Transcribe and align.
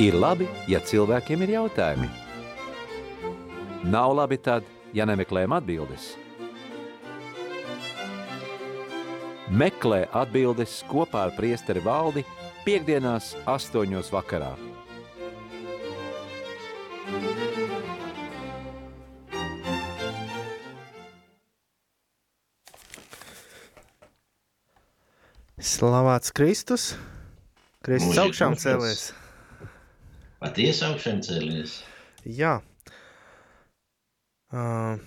Ir 0.00 0.14
labi, 0.16 0.46
ja 0.70 0.80
cilvēkiem 0.80 1.42
ir 1.44 1.50
jautājumi. 1.52 2.08
Nav 3.92 4.14
labi 4.16 4.38
tad, 4.40 4.64
ja 4.96 5.04
nemeklējam 5.04 5.52
atbildes. 5.52 6.14
Meklē 9.52 10.06
atbildes 10.16 10.78
kopā 10.88 11.26
ar 11.26 11.34
priesteri 11.36 11.82
valdi 11.84 12.24
piekdienās 12.64 13.34
astoņos 13.44 14.08
vakarā. 14.14 14.54
Slavēts 25.62 26.32
Kristus! 26.32 26.94
Kristus 27.84 28.18
augšām 28.24 28.56
cēlies! 28.56 29.10
Patiesi 30.42 30.82
augšām 30.88 31.20
cēlies. 31.22 31.76
Jā. 32.26 32.56
Uh, 34.50 34.98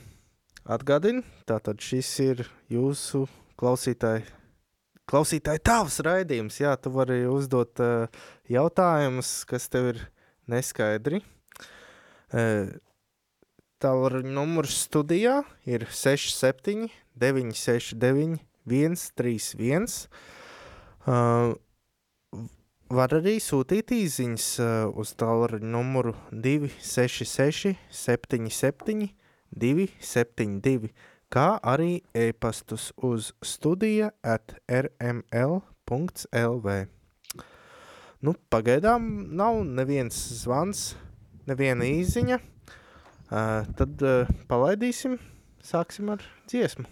atgādini, 0.63 1.25
tātad 1.43 1.83
šis 1.83 2.07
ir 2.23 2.45
jūsu 2.71 3.25
klausītāji, 3.59 4.23
klausītāji 5.11 5.61
tavs 5.67 5.99
raidījums. 6.07 6.61
Jā, 6.63 6.77
tu 6.79 6.93
vari 6.95 7.25
uzdot 7.27 7.83
uh, 7.83 8.07
jautājumus, 8.47 9.35
kas 9.49 9.67
tev 9.69 9.91
ir 9.91 10.01
neskaidri. 10.47 11.19
Uh, 12.31 12.71
Tālāk 13.83 14.23
numurs 14.23 14.79
studijā 14.85 15.41
ir 15.67 15.83
67, 15.91 16.87
969, 17.19 18.39
131. 18.63 20.07
Uh, 21.05 21.59
var 22.91 23.13
arī 23.17 23.37
sūtīt 23.41 23.91
īsiņas 23.95 24.47
uh, 24.61 24.71
uz 24.99 25.13
tālruņa 25.19 25.71
numuru 25.71 26.13
266, 26.31 27.75
77, 27.89 29.09
272, 29.55 30.91
kā 31.33 31.47
arī 31.63 32.01
e-pastus 32.13 32.91
uz 32.97 33.31
studija 33.43 34.11
at 34.23 34.57
rml.lv. 34.69 36.75
Nu, 38.25 38.33
pagaidām 38.49 39.07
nav 39.37 39.61
neviens 39.67 40.17
zvans, 40.41 40.93
neviena 41.49 41.87
īziņa. 41.89 42.41
Uh, 43.25 43.65
tad 43.77 44.05
uh, 44.05 44.29
palaidīsim, 44.49 45.17
sāksim 45.65 46.13
ar 46.13 46.21
dziesmu. 46.49 46.85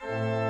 Sicut 0.00 0.43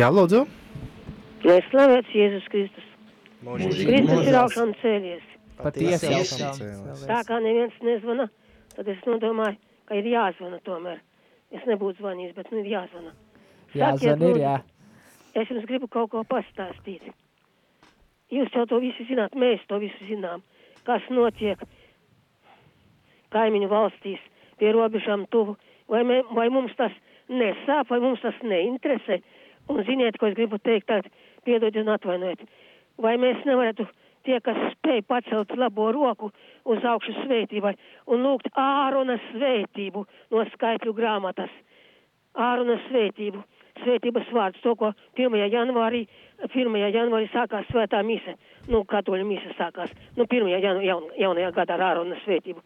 Jā, 0.00 0.06
lūdzu. 0.08 0.46
Lai 1.44 1.58
slavēts 1.66 2.12
Jēzus 2.16 2.46
Kristus. 2.48 2.84
Mūžīgi 3.44 3.84
Kristus 3.84 4.28
ir 4.30 4.36
augšām 4.40 4.70
cēlies. 4.80 5.24
Patiesi 5.58 6.12
augšām 6.16 6.54
cēlies. 6.56 7.02
Tā 7.10 7.18
kā 7.28 7.40
neviens 7.44 7.74
nezvana, 7.84 8.30
tad 8.78 8.88
es 8.88 9.02
nodomāju, 9.04 9.58
ka 9.90 9.98
ir 9.98 10.06
jāzvana 10.08 10.56
tomēr. 10.64 11.02
Es 11.52 11.66
nebūtu 11.68 12.00
zvanījis, 12.00 12.32
bet 12.38 12.48
nu 12.48 12.62
ir 12.62 12.70
jāzvana. 12.70 13.12
Jā, 13.74 13.90
Sakiet, 13.90 14.16
zvan 14.16 14.24
ir, 14.30 14.40
jā. 14.40 14.54
Es 15.42 15.52
jums 15.52 15.66
gribu 15.68 15.90
kaut 15.92 16.08
ko 16.14 16.22
pastāstīt. 16.30 17.04
Jūs 18.32 18.56
jau 18.56 18.64
to 18.70 18.78
visu 18.80 19.04
zināt, 19.10 19.36
mēs 19.36 19.66
to 19.68 19.82
visu 19.82 20.08
zinām. 20.08 20.40
Kas 20.86 21.04
notiek 21.12 21.60
kaimiņu 23.36 23.68
valstīs, 23.68 24.24
pie 24.56 24.72
robežām 24.72 25.28
tuvu. 25.28 25.58
Vai, 25.92 26.06
mē, 26.08 26.22
vai 26.32 26.48
mums 26.48 26.72
tas 26.80 26.96
nesāp, 27.28 27.92
vai 27.92 28.00
mums 28.00 28.24
tas 28.24 28.40
neinteresē. 28.40 29.20
Un 29.70 29.84
ziniet, 29.86 30.18
ko 30.18 30.26
es 30.30 30.36
gribu 30.38 30.58
teikt, 30.58 30.88
tad 30.90 31.06
piedodiet 31.46 31.84
un 31.84 31.94
atvainojiet. 31.94 32.42
Vai 33.00 33.14
mēs 33.22 33.44
nevarētu 33.46 33.86
tie, 34.26 34.40
kas 34.44 34.58
spēj 34.74 35.04
pacelt 35.08 35.54
labo 35.56 35.90
roku 35.94 36.30
uz 36.68 36.84
augšu 36.84 37.14
svētībai 37.22 37.76
un 38.10 38.26
lūgt 38.26 38.50
Ārona 38.58 39.16
svētību 39.30 40.04
no 40.34 40.44
skaitļu 40.54 40.94
grāmatas. 40.96 41.52
Ārona 42.34 42.78
svētību. 42.88 43.42
svētības 43.80 44.28
vārds, 44.34 44.60
to, 44.60 44.74
ko 44.76 44.90
1. 45.16 45.36
janvārī, 45.48 46.02
1. 46.44 46.74
janvārī 46.92 47.28
sākās 47.32 47.64
svētā 47.70 48.02
mise, 48.04 48.34
nu, 48.68 48.82
katoļu 48.84 49.24
mise 49.24 49.54
sākās, 49.56 49.94
nu, 50.18 50.26
1. 50.26 50.50
Jan, 50.60 50.82
jaun, 50.84 51.06
jaunajā 51.16 51.52
gadā 51.56 51.78
ar 51.78 51.84
ārona 51.86 52.18
svētību. 52.24 52.60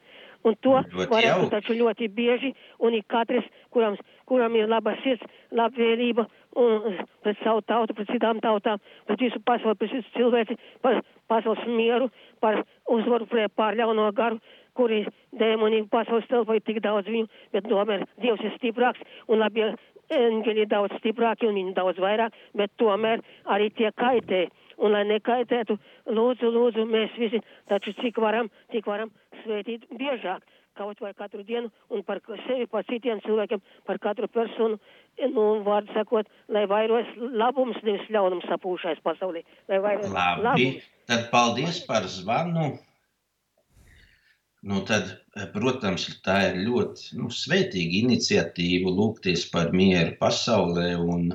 Un 0.44 0.56
to 0.60 0.74
Ļoti 0.76 1.08
varētu 1.08 1.26
jauki. 1.26 1.50
taču 1.54 1.74
ļoti 1.78 2.08
bieži, 2.12 2.50
un 2.84 2.94
ik 2.94 3.06
katrs, 3.08 3.46
kuram, 3.72 3.96
kuram 4.28 4.56
ir 4.56 4.68
laba 4.68 4.92
sirds, 5.02 5.24
labvēlība 5.56 6.26
un 6.60 6.98
pret 7.24 7.38
savu 7.42 7.62
tautu, 7.64 7.94
pret 7.96 8.10
citām 8.12 8.42
tautām, 8.44 8.82
pret 9.08 9.20
visu 9.24 9.40
pasauli, 9.40 9.78
pret 9.80 9.94
visu 9.96 10.10
cilvēci, 10.18 10.58
par 10.84 11.00
pasaules 11.32 11.64
mieru, 11.66 12.10
par 12.44 12.60
uzvaru 12.92 13.26
pret 13.26 13.52
pār 13.56 13.78
ļauno 13.80 14.10
garu, 14.12 14.38
kuri 14.76 15.06
dēmoni 15.40 15.86
pasaules 15.88 16.28
telpā 16.28 16.58
ir 16.58 16.64
tik 16.66 16.82
daudz 16.84 17.08
viņu, 17.08 17.28
bet 17.54 17.64
tomēr 17.70 18.04
Dievs 18.20 18.44
ir 18.44 18.52
stiprāks 18.58 19.00
un 19.28 19.40
labie 19.40 19.72
eņģeļi 20.12 20.60
ir 20.66 20.68
daudz 20.68 20.92
stiprāki 20.98 21.48
un 21.48 21.56
viņi 21.56 21.74
daudz 21.74 21.98
vairāk, 22.02 22.34
bet 22.54 22.70
tomēr 22.76 23.22
arī 23.48 23.70
tie 23.72 23.90
kaitē. 23.96 24.44
Un 24.82 24.94
lai 24.94 25.04
nekaitētu, 25.08 25.76
lūdzu, 26.10 26.50
lūdzu, 26.56 26.86
mēs 26.90 27.14
visi, 27.20 27.40
taču 27.70 27.94
cik 28.00 28.18
varam, 28.22 28.50
cik 28.72 28.88
varam 28.90 29.12
svētīt 29.42 29.86
biežāk, 29.94 30.42
kaut 30.78 31.00
vai 31.00 31.12
katru 31.14 31.44
dienu 31.46 31.70
un 31.94 32.02
par 32.02 32.20
sevi, 32.46 32.66
par 32.70 32.86
citiem 32.88 33.20
cilvēkiem, 33.24 33.62
par 33.86 34.00
katru 34.02 34.28
personu, 34.28 34.80
nu, 35.34 35.44
vārdu 35.66 35.94
sakot, 35.94 36.30
lai 36.48 36.64
vairos 36.70 37.06
labums, 37.18 37.78
nevis 37.86 38.08
ļaunums 38.10 38.48
sapūšais 38.50 39.02
pasaulē, 39.06 39.44
lai 39.70 39.78
vairos 39.84 40.10
Labi, 40.10 40.42
labums. 40.48 40.90
tad 41.10 41.30
paldies 41.30 41.80
par 41.86 42.08
zvanu. 42.10 42.74
Nu, 44.64 44.80
tad, 44.88 45.10
eh, 45.36 45.44
protams, 45.52 46.06
tā 46.24 46.38
ir 46.48 46.62
ļoti 46.64 47.18
nu, 47.20 47.28
svētīga 47.28 47.98
iniciatīva 48.00 48.88
lūgties 48.98 49.50
par 49.52 49.74
mieru 49.76 50.14
pasaulē, 50.16 50.94
un 50.96 51.26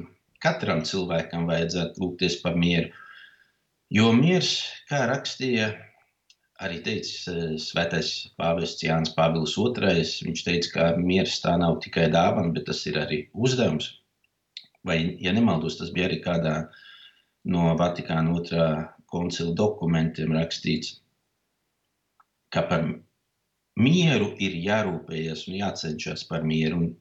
katram 0.41 0.81
cilvēkam 0.81 1.45
vajadzētu 1.51 2.01
lūgties 2.01 2.39
par 2.41 2.57
mieru. 2.57 2.89
Jo 3.89 4.12
miers, 4.13 4.50
kā 4.86 5.00
rakstīja 5.09 5.71
arī 6.62 6.77
teicis 6.86 7.24
eh, 7.31 7.56
svētais 7.57 8.12
pāvests 8.38 8.83
Jānis 8.86 9.15
Pāvils 9.15 9.56
II, 9.57 10.03
viņš 10.27 10.44
teica, 10.45 10.69
ka 10.75 10.89
miers 11.00 11.39
tā 11.41 11.56
nav 11.57 11.80
tikai 11.86 12.06
dāvana, 12.13 12.53
bet 12.53 12.68
tas 12.69 12.83
ir 12.86 13.00
arī 13.01 13.24
uzdevums. 13.33 13.89
Vai, 14.86 15.00
ja 15.24 15.33
nemaldos, 15.36 15.80
tas 15.80 15.89
bija 15.95 16.06
arī 16.09 16.19
kādā 16.24 16.53
no 17.50 17.74
Vatikāna 17.80 18.36
otrā 18.38 18.68
koncila 19.09 19.56
dokumentiem 19.57 20.38
rakstīts, 20.38 21.00
ka 22.53 22.63
par 22.69 22.86
mieru 23.80 24.36
ir 24.38 24.53
jārūpējas 24.68 25.47
un 25.50 25.57
jācenšas 25.63 26.27
par 26.30 26.45
mieru. 26.45 26.83
Un, 26.83 26.94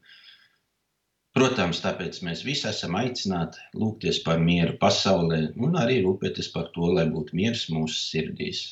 protams, 1.39 1.79
tāpēc 1.85 2.17
mēs 2.27 2.41
visi 2.43 2.67
esam 2.67 2.97
aicināti 2.99 3.63
lūgties 3.79 4.17
par 4.25 4.41
mieru 4.43 4.73
pasaulē 4.81 5.37
un 5.63 5.77
arī 5.79 6.01
rūpēties 6.03 6.49
par 6.51 6.73
to, 6.75 6.89
lai 6.97 7.05
būtu 7.13 7.37
miers 7.39 7.69
mūsu 7.71 7.95
sirdīs. 7.95 8.63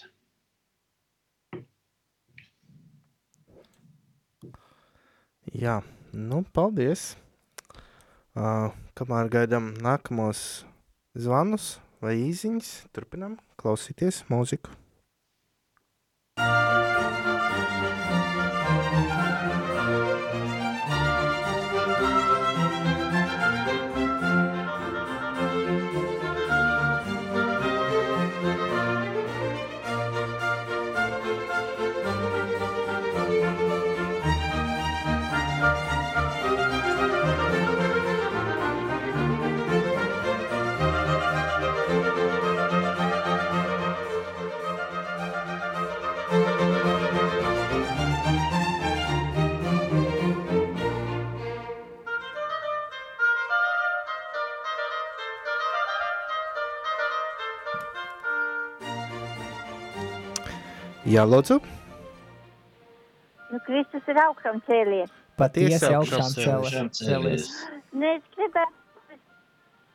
Jā, 5.54 5.76
nu, 6.10 6.42
paldies. 6.58 7.12
Uh, 8.36 8.74
kamēr 8.98 9.30
gaidām 9.32 9.70
nākamos 9.80 10.40
zvanus 11.14 11.76
vai 12.02 12.16
īsiņas, 12.26 12.72
turpinām 12.92 13.38
klausīties 13.62 14.24
mūziku. 14.32 14.74
Jā, 61.16 61.22
lūdzu. 61.24 61.60
Nu, 63.48 63.60
Kristus 63.64 64.08
ir 64.10 64.18
augšām 64.20 64.58
cēlies. 64.66 65.12
Patiesi 65.40 65.88
augšām 65.88 66.26
cēlies. 66.34 66.98
Cēlies. 66.98 67.46
Nu, 67.94 68.10
es 68.10 68.26
gribētu, 68.34 68.82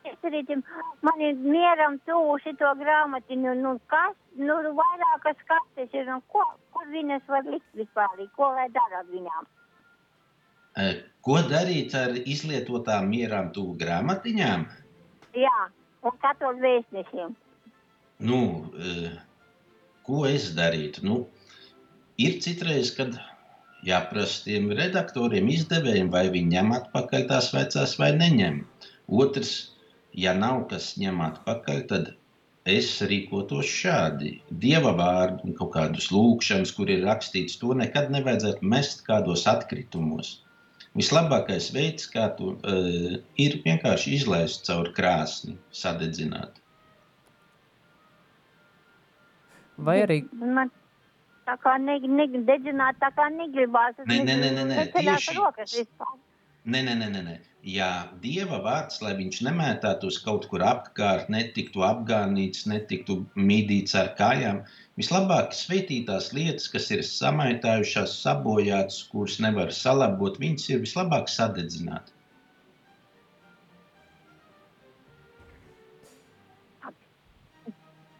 Iecerītim, 0.02 0.64
man 1.06 1.20
ir 1.22 1.36
mieram 1.38 2.00
tuvu 2.08 2.34
šito 2.42 2.72
grāmatiņu, 2.80 3.52
nu, 3.60 3.76
kas, 3.92 4.16
nu, 4.34 4.56
vairākas 4.80 5.44
kartes 5.46 5.94
ir, 5.94 6.08
un 6.10 6.24
ko, 6.34 6.42
kur 6.74 6.88
viņas 6.90 7.28
var 7.30 7.46
likt 7.46 7.78
vispār, 7.78 8.24
ko 8.34 8.50
lai 8.56 8.66
dara 8.74 9.04
ar 9.04 9.10
viņām? 9.12 9.46
Eh, 10.82 11.02
Ko 11.22 11.38
darīt 11.46 11.94
ar 11.94 12.16
izlietotām 12.18 13.06
mierām 13.12 13.52
tuvu 13.54 13.76
grāmatiņām? 13.78 14.64
Jā, 15.38 15.58
un 16.02 16.16
katru 16.24 16.50
vēstnešiem. 16.58 17.36
Nu, 18.26 18.40
eh, 18.74 19.12
ko 20.06 20.24
es 20.28 20.50
darītu? 20.56 21.04
Nu, 21.08 21.18
ir 22.20 22.38
citreiz, 22.44 22.92
kad 22.96 23.18
jāprasa 23.86 24.46
tiem 24.46 24.70
redaktoriem, 24.78 25.50
izdevējiem, 25.56 26.10
vai 26.14 26.26
viņi 26.34 26.56
ņem 26.56 26.74
atpakaļ 26.78 27.28
tās 27.30 27.50
vecās 27.54 27.94
vai 28.00 28.12
neņem. 28.18 28.62
Otrs, 29.22 29.54
ja 30.24 30.34
nav 30.38 30.66
kas 30.70 30.92
ņem 31.02 31.22
atpakaļ, 31.26 31.80
tad 31.90 32.12
es 32.68 32.92
rīkotos 33.10 33.66
šādi. 33.66 34.36
Dieva 34.64 34.92
vārdu 34.98 35.48
un 35.48 35.58
kaut 35.58 35.72
kādus 35.74 36.10
lūkšanas, 36.14 36.74
kur 36.76 36.90
ir 36.94 37.04
rakstīts, 37.08 37.58
to 37.58 37.74
nekad 37.74 38.12
nevajadzētu 38.14 38.72
mest 38.74 39.04
kādos 39.08 39.46
atkritumos. 39.50 40.38
Vislabākais 40.98 41.70
veids, 41.72 42.06
kā 42.12 42.28
to 42.38 42.54
uh, 42.54 43.18
ir, 43.40 43.60
vienkārši 43.64 44.18
izlaist 44.18 44.66
caur 44.68 44.92
krāsni, 44.94 45.56
sadedzināt. 45.72 46.61
Vai 49.78 50.02
arī 50.04 50.22
Man 50.32 50.70
tā 51.46 51.56
kā 51.62 51.78
ne, 51.78 51.98
ne, 52.18 52.26
dedzināt, 52.48 52.98
tā 53.02 53.10
kā 53.16 53.28
negribās. 53.34 53.96
Nē, 54.06 54.20
nē, 54.26 54.36
nē, 54.42 54.50
nē, 54.58 54.66
nē, 54.68 54.84
tieši 54.94 55.38
rokas 55.38 55.74
vispār. 55.78 56.20
Nē, 56.64 56.84
nē, 56.86 56.94
nē, 57.00 57.08
nē, 57.10 57.22
nē. 57.26 57.38
Jā, 57.66 57.88
Dieva 58.22 58.58
vārds, 58.62 59.00
lai 59.02 59.12
viņš 59.18 59.40
nemētātos 59.46 60.18
kaut 60.22 60.48
kur 60.50 60.62
apkārt, 60.66 61.28
netiktu 61.30 61.82
apgānīts, 61.86 62.64
netiktu 62.70 63.20
mīdīts 63.34 63.94
ar 63.98 64.12
kājām. 64.18 64.60
Vislabāk 64.98 65.54
svētītās 65.58 66.30
lietas, 66.36 66.68
kas 66.70 66.90
ir 66.94 67.02
samaitājušās, 67.06 68.14
sabojātas, 68.22 69.00
kuras 69.10 69.38
nevar 69.42 69.74
salabot, 69.74 70.38
viņas 70.42 70.68
ir 70.70 70.82
vislabāk 70.86 71.30
sadedzināt. 71.30 72.14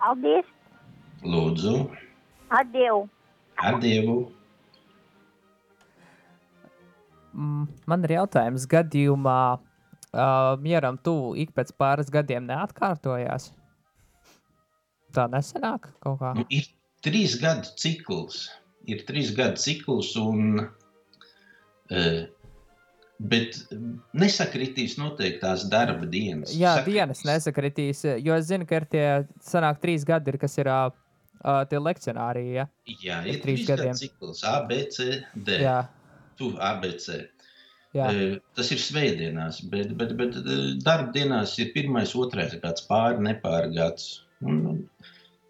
Paldies, 0.02 0.48
Lūdzu, 1.22 1.74
adievu. 2.50 3.04
ar 3.62 3.76
Dievu! 3.82 4.16
mm, 7.32 7.68
man 7.86 8.04
ir 8.08 8.16
jautājums, 8.16 8.66
gadījumā 8.70 9.38
uh, 9.54 10.54
mieram 10.62 10.98
tuvu 10.98 11.34
ik 11.44 11.54
pēc 11.56 11.70
pāris 11.78 12.10
gadiem 12.12 12.48
neatkārtojās? 12.50 13.52
Tā 15.12 15.28
nesenāk 15.30 15.90
kaut 16.02 16.18
kā. 16.22 16.32
Nu, 16.40 16.44
ir 16.50 16.66
trīs 17.04 17.36
gadu 17.40 17.70
cikls. 17.78 18.46
Ir 18.88 19.04
trīs 19.06 19.30
gadu 19.36 19.60
cikls, 19.62 20.14
un, 20.18 20.64
uh, 21.92 22.22
bet 23.22 23.60
nesakritīs 24.18 24.96
noteiktās 24.98 25.68
darba 25.70 26.08
dienas. 26.10 26.50
Jā, 26.56 26.80
Sakritīs- 26.80 26.96
dienas 26.98 27.22
nesakritīs, 27.28 28.02
jo 28.24 28.34
es 28.34 28.48
zinu, 28.50 28.66
ka 28.66 28.80
ir 28.80 28.88
tie 28.90 29.06
sanāk 29.46 29.78
trīs 29.84 30.02
gadi, 30.08 30.32
ir, 30.34 30.40
kas 30.42 30.58
ir 30.58 30.72
uh, 30.72 30.88
uh, 31.44 31.62
tie 31.68 31.78
lekcionāriji. 31.82 32.52
Ja? 32.56 32.66
Jā, 33.02 33.20
Ir 33.28 33.40
trīs 33.44 33.66
gadiem. 33.68 33.94
cikls, 33.98 34.42
A, 34.48 34.60
B, 34.68 34.82
C, 34.90 35.20
D. 35.34 35.58
Jā, 35.62 35.76
Tu 36.38 36.50
ABC. 36.58 37.20
jā. 37.94 38.06
Eh, 38.10 38.38
Tas 38.56 38.70
ir 38.72 38.78
svētdienās, 38.78 39.62
bet, 39.70 39.92
bet, 39.98 40.14
bet 40.16 40.36
eh, 40.40 40.62
darba 40.82 41.12
dienās 41.12 41.58
ir 41.58 41.72
pirmais, 41.74 42.14
otrais 42.16 42.54
gads, 42.62 42.86
pāri, 42.88 43.18
nepāri 43.20 43.74
gads. 43.76 44.22
Un, 44.42 44.62
un 44.66 44.78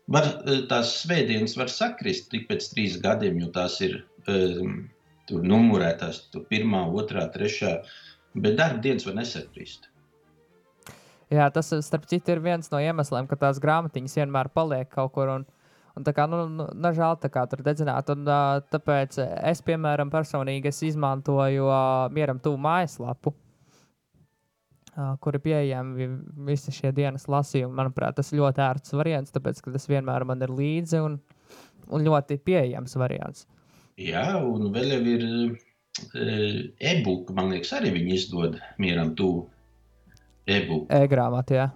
var, 0.08 0.26
eh, 0.46 0.64
tās 0.68 0.96
svētdienas 1.04 1.56
var 1.56 1.70
sakrist 1.72 2.30
tik 2.30 2.48
pēc 2.50 2.72
trīs 2.74 2.98
gadiem, 3.00 3.38
jo 3.40 3.52
tās 3.54 3.80
ir 3.80 4.00
tur 4.26 5.42
numurētās, 5.46 6.26
tur 6.32 6.44
pirmā, 6.50 6.82
otrā, 6.94 7.24
trešā, 7.34 7.72
bet 8.34 8.58
darba 8.58 8.82
dienas 8.84 9.06
var 9.06 9.16
nesakrist. 9.18 9.88
Jā, 11.32 11.46
tas, 11.54 11.70
starp 11.86 12.04
citu, 12.10 12.34
ir 12.34 12.42
viens 12.44 12.68
no 12.70 12.78
iemesliem, 12.82 13.26
ka 13.30 13.38
tās 13.40 13.60
grāmatiņas 13.62 14.18
vienmēr 14.20 14.50
paliek 14.52 14.90
kaut 14.92 15.14
kur. 15.14 15.30
Un, 15.32 15.46
un 15.96 16.06
kā, 16.06 16.26
nu, 16.30 16.42
nu, 16.48 16.66
nežēl 16.86 17.18
tā 17.22 17.30
kā 17.32 17.44
tur 17.50 17.62
dedzināt. 17.66 18.10
Un, 18.14 18.26
uh, 18.26 18.60
tāpēc 18.72 19.18
es, 19.50 19.62
piemēram, 19.66 20.10
personīgi 20.12 20.70
es 20.72 20.82
izmantoju 20.88 21.66
uh, 21.68 22.08
mieram 22.14 22.40
tuvu 22.42 22.60
mājaslapu, 22.64 23.34
uh, 24.96 25.14
kur 25.20 25.36
ir 25.36 25.44
pieejami 25.44 25.96
vi- 25.98 26.46
visi 26.52 26.74
šie 26.74 26.92
dienas 26.96 27.28
lasījumi. 27.28 27.74
Manuprāt, 27.82 28.16
tas 28.20 28.32
ir 28.32 28.40
ļoti 28.40 28.64
ērts 28.68 28.96
variants, 28.96 29.34
tāpēc, 29.34 29.60
ka 29.64 29.74
tas 29.76 29.88
vienmēr 29.90 30.24
man 30.28 30.42
ir 30.42 30.54
līdzi 30.54 31.02
un, 31.04 31.18
un 31.92 32.08
ļoti 32.08 32.40
pieejams 32.40 32.96
variants. 33.00 33.46
Jā, 34.00 34.38
un 34.40 34.70
vēl 34.72 34.96
jau 34.96 35.02
ir 35.12 35.28
e-book, 36.80 37.30
man 37.36 37.50
liekas, 37.52 37.74
arī 37.76 37.92
viņi 37.92 38.14
izdod 38.16 38.56
mieram 38.80 39.12
tuvu 39.18 39.44
e-book. 40.48 40.86
E-grāmatā, 40.88 41.58
jā. 41.58 41.66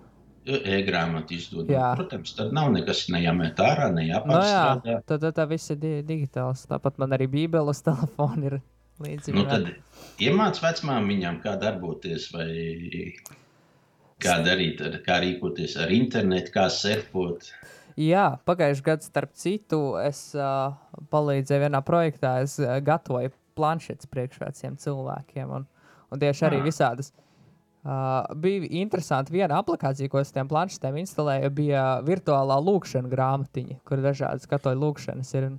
E-grāmatu 0.46 1.34
izdod. 1.34 1.70
Jā. 1.72 1.88
Protams, 1.98 2.34
tad 2.38 2.52
nav 2.54 2.68
nekas 2.74 3.06
nejamet 3.10 3.58
ārā, 3.58 3.88
Nu, 3.90 3.98
jā, 4.04 4.20
nejāpārstrādā. 4.20 5.00
tad, 5.06 5.20
tad 5.24 5.34
tā 5.34 5.46
viss 5.50 5.70
ir 5.74 5.80
di 5.82 5.92
digitāls. 6.06 6.62
Tāpat 6.70 6.98
man 7.02 7.10
arī 7.16 7.26
Bībele 7.32 7.72
uz 7.74 7.82
telefona 7.88 8.46
ir 8.52 8.58
līdzi. 9.02 9.34
Nu, 9.34 9.42
tad 9.50 9.72
iemāc 10.22 10.60
vecmāmiņām, 10.62 11.40
kā 11.42 11.56
darboties, 11.60 12.28
vai 12.32 12.48
kā 14.22 14.38
darīt, 14.46 14.80
ar, 14.86 15.00
kā 15.04 15.18
rīkoties 15.24 15.76
ar 15.82 15.90
internetu, 15.92 16.54
kā 16.54 16.68
surfot. 16.72 17.50
Jā, 17.96 18.36
pagājušajā 18.48 18.84
gadā, 18.86 19.04
starp 19.08 19.32
citu, 19.40 19.80
es 20.00 20.20
uh, 20.36 20.74
palīdzēju 21.12 21.62
vienā 21.66 21.80
projektā. 21.84 22.38
Es 22.44 22.58
uh, 22.60 22.76
gatavoju 22.84 23.32
planšetes 23.56 24.08
priekšvēciem 24.12 24.76
cilvēkiem. 24.82 25.52
Un, 25.58 25.64
un 26.12 26.20
tieši 26.20 26.44
arī 26.50 26.60
Ah. 26.60 26.66
visādas. 26.68 27.10
Uh, 27.16 27.22
bija 28.42 28.70
interesanti, 28.80 29.34
viena 29.36 29.60
aplikācija, 29.62 30.10
ko 30.10 30.18
es 30.22 30.32
tiem 30.34 30.48
planšetēm 30.50 30.98
instalēju, 31.04 31.52
bija 31.54 31.84
virtuālā 32.06 32.56
lūkšana 32.66 33.12
grāmatiņa, 33.12 33.78
kur 33.86 34.02
dažādas 34.02 34.48
katoļu 34.50 34.82
lūkšanas 34.82 35.30
ir. 35.38 35.52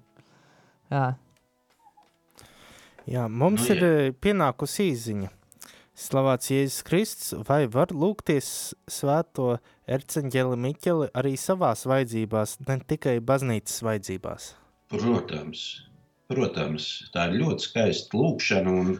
Jā, 0.91 1.05
Jā, 3.07 3.27
mums 3.31 3.63
Nu, 3.63 3.67
nu, 3.67 3.73
ir 3.75 3.83
jā. 3.83 3.89
jā. 4.09 4.13
pienākusi 4.19 4.89
īziņa. 4.91 5.29
Slavēts 5.97 6.51
Jēzus 6.51 6.83
Kristus, 6.85 7.29
vai 7.47 7.63
var 7.73 7.89
lūgties 7.89 8.75
svēto 8.91 9.55
erceņģeli 9.89 10.57
Miķeli 10.61 11.07
arī 11.17 11.33
savās 11.41 11.87
vajadzībās, 11.89 12.59
ne 12.67 12.75
tikai 12.85 13.15
baznīcas 13.23 13.79
vajadzībās? 13.87 14.51
Protams, 14.91 15.63
protams, 16.29 16.89
tā 17.15 17.31
ir 17.31 17.39
ļoti 17.39 17.65
skaista 17.65 18.19
lūkšana, 18.19 18.75
un 18.83 18.93
e, 18.93 18.99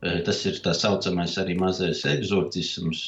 tas 0.00 0.40
ir 0.48 0.58
tā 0.64 0.74
saucamais 0.76 1.36
arī 1.40 1.56
mazais 1.58 2.04
eksorcisms. 2.08 3.04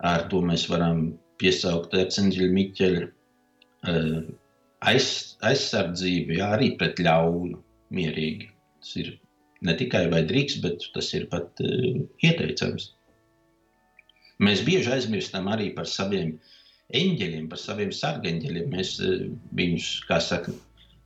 Ar 0.00 0.28
to 0.32 0.40
mēs 0.44 0.64
varam 0.70 1.10
piesaukt 1.40 1.94
arcangļu 1.96 2.46
Miķeļa 2.54 3.02
e, 3.04 3.96
aiz, 4.88 5.08
aizsardzību, 5.44 6.38
jā, 6.38 6.48
arī 6.56 6.70
pret 6.80 7.02
ļaunu 7.04 7.60
mierīgi. 7.96 8.48
Tas 8.80 8.94
ir 9.02 9.12
ne 9.66 9.76
tikai 9.76 10.06
vai 10.12 10.22
drīkst, 10.28 10.62
bet 10.64 10.86
tas 10.94 11.12
ir 11.16 11.26
pat 11.32 11.60
uh, 11.64 12.00
ieteicams. 12.24 12.94
Mēs 14.40 14.62
bieži 14.64 14.94
aizmirstam 14.94 15.50
arī 15.52 15.68
par 15.76 15.88
saviem 15.88 16.38
eņģeļiem, 16.96 17.50
par 17.52 17.60
saviem 17.60 17.92
sargeņģeļiem. 17.92 18.70
Mēs 18.72 18.94
uh, 19.04 19.26
viņus, 19.56 19.90
kā 20.08 20.20
saka, 20.24 20.54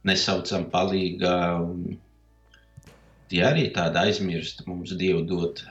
nesaucam 0.07 0.69
palīgā. 0.71 1.39
un 1.65 1.99
Tie 3.33 3.41
arī 3.45 3.69
tādi 3.77 4.01
aizmirsti 4.01 4.67
mums 4.69 4.93
Dievu 5.01 5.23
dot 5.29 5.63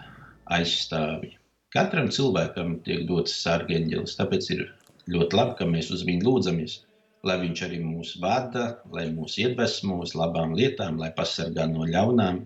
aizstāvi. 0.53 1.35
Katram 1.73 2.09
cilvēkam 2.13 2.79
tiek 2.85 3.05
dots 3.09 3.35
sargeņģelis, 3.43 4.17
tāpēc 4.19 4.49
ir 4.55 4.65
ļoti 5.13 5.37
labi, 5.37 5.55
ka 5.59 5.67
mēs 5.69 5.91
uz 5.93 6.03
viņu 6.07 6.27
lūdzamies. 6.27 6.79
Lai 7.23 7.37
viņš 7.39 7.61
arī 7.65 7.79
mūs 7.79 8.17
vada, 8.21 8.65
lai 8.91 9.05
mūs 9.13 9.37
iedvesmo 9.39 10.01
uz 10.03 10.11
labām 10.17 10.57
lietām, 10.57 10.97
lai 10.99 11.13
pasargā 11.15 11.69
no 11.71 11.87
ļaunām. 11.87 12.41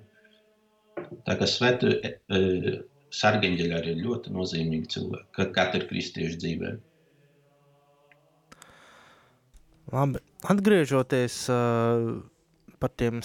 Tā 1.25 1.35
kā 1.39 1.47
svētu 1.49 1.95
e, 1.97 2.13
e, 2.29 2.75
sargeņģeļi 3.17 3.75
arī 3.79 3.95
ir 3.95 4.03
ļoti 4.05 4.35
nozīmīgi 4.35 4.91
cilvēki, 4.93 5.27
ka 5.39 5.47
katra 5.55 5.87
kristiešu 5.89 6.39
dzīvē. 6.43 6.75
Labi, 9.95 10.19
atgriežoties 10.51 11.35
uh, 11.53 12.17
par 12.81 12.91
tiem 12.99 13.21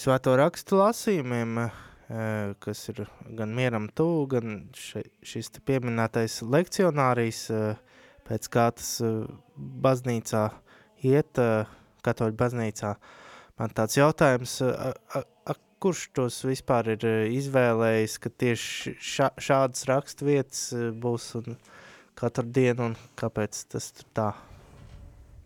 svēto 0.00 0.32
rakstu 0.38 0.78
lasījumiem, 0.80 1.58
uh, 1.60 2.54
kas 2.62 2.82
ir 2.92 3.04
gan 3.36 3.52
mieram 3.56 3.88
tuvu, 3.96 4.26
gan 4.34 4.60
šis 4.74 5.52
pieminētais 5.68 6.40
lekcionārijas, 6.46 7.42
uh, 7.52 8.04
pēc 8.28 8.48
kā 8.52 8.68
tas 8.76 8.94
uh, 9.04 9.26
baznīcā 9.56 10.46
iet, 11.06 11.40
katoļu 12.04 12.36
baznīcā. 12.40 12.94
Man 13.60 13.74
tāds 13.76 13.98
jautājums, 13.98 14.56
uh, 14.64 14.94
a, 15.16 15.24
a, 15.52 15.56
kurš 15.80 16.06
tos 16.16 16.40
vispār 16.44 16.94
ir 16.94 17.06
izvēlējis, 17.36 18.16
ka 18.20 18.32
tieši 18.42 18.96
šā, 19.00 19.30
šādas 19.40 19.86
rakstu 19.90 20.28
vietas 20.28 20.64
uh, 20.76 20.90
būs 20.96 21.32
un 21.40 21.60
katru 22.20 22.48
dienu, 22.48 22.90
un 22.90 22.98
kāpēc 23.20 23.64
tas 23.72 23.92
tur 23.96 24.10
tā? 24.16 24.32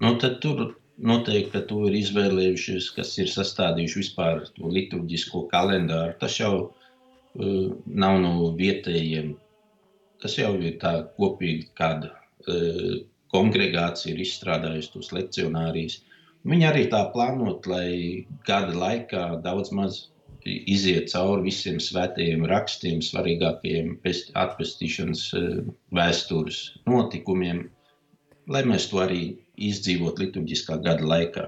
Nu, 0.02 0.16
tad 0.18 0.40
tur 0.42 0.74
noteikti, 0.98 1.50
ka 1.52 1.62
to 1.68 1.84
ir 1.88 1.96
izvēlējušies, 1.98 2.90
kas 2.96 3.14
ir 3.18 3.30
sastādījuši 3.30 4.00
vispār 4.02 4.44
to 4.56 4.70
liturģisko 4.70 5.46
kalendāru. 5.52 6.14
Tas 6.20 6.38
jau 6.38 6.52
uh, 6.60 7.66
nav 7.86 8.20
no 8.22 8.52
vietējiem. 8.58 9.34
Tas 10.22 10.38
jau 10.38 10.54
ir 10.60 10.78
tā 10.82 10.94
kopīgi 11.18 11.68
kāda 11.78 12.12
uh, 12.14 13.02
kongregācija 13.34 14.14
ir 14.14 14.24
izstrādājusi 14.24 14.92
tos 14.94 15.12
lekcionārijas. 15.16 16.00
Viņi 16.44 16.66
arī 16.68 16.88
tā 16.92 17.06
plānot, 17.12 17.66
lai 17.66 18.26
gada 18.46 18.74
laikā 18.76 19.24
daudz 19.44 19.72
maz 19.74 20.04
iziet 20.44 21.08
cauri 21.08 21.46
visiem 21.46 21.78
svētajiem 21.80 22.44
rakstiem, 22.46 23.00
svarīgākajiem 23.02 23.94
pest- 24.04 24.30
atpestīšanas 24.38 25.24
uh, 25.38 25.64
vēstures 25.96 26.66
notikumiem, 26.86 27.66
lai 28.46 28.62
mēs 28.68 28.90
to 28.92 29.00
arī 29.00 29.22
izdzīvot 29.56 30.20
liturģiskā 30.22 30.78
gada 30.82 31.06
laikā. 31.06 31.46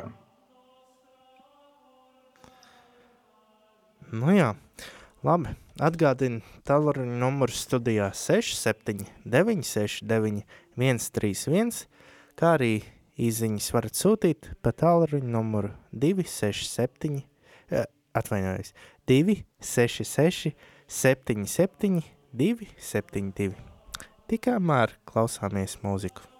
Nu 4.14 4.34
jā, 4.34 4.52
labi. 5.26 5.56
Atgādinu 5.76 6.40
tālruņa 6.64 7.18
numuru 7.20 7.52
studijā 7.52 8.06
679 8.16 9.66
69 9.66 10.46
131, 10.78 11.82
kā 12.38 12.54
arī 12.56 12.70
īziņas 13.20 13.66
varat 13.74 13.98
sūtīt 13.98 14.48
pa 14.64 14.72
tālruņa 14.72 15.28
numuru 15.34 15.74
267, 15.92 17.20
eh, 17.68 17.84
atvainojos, 18.16 18.72
266 19.10 20.54
77 20.88 22.00
272. 22.32 23.52
Tikmēr 24.30 24.96
klausāmies 25.04 25.76
mūziku. 25.84 26.35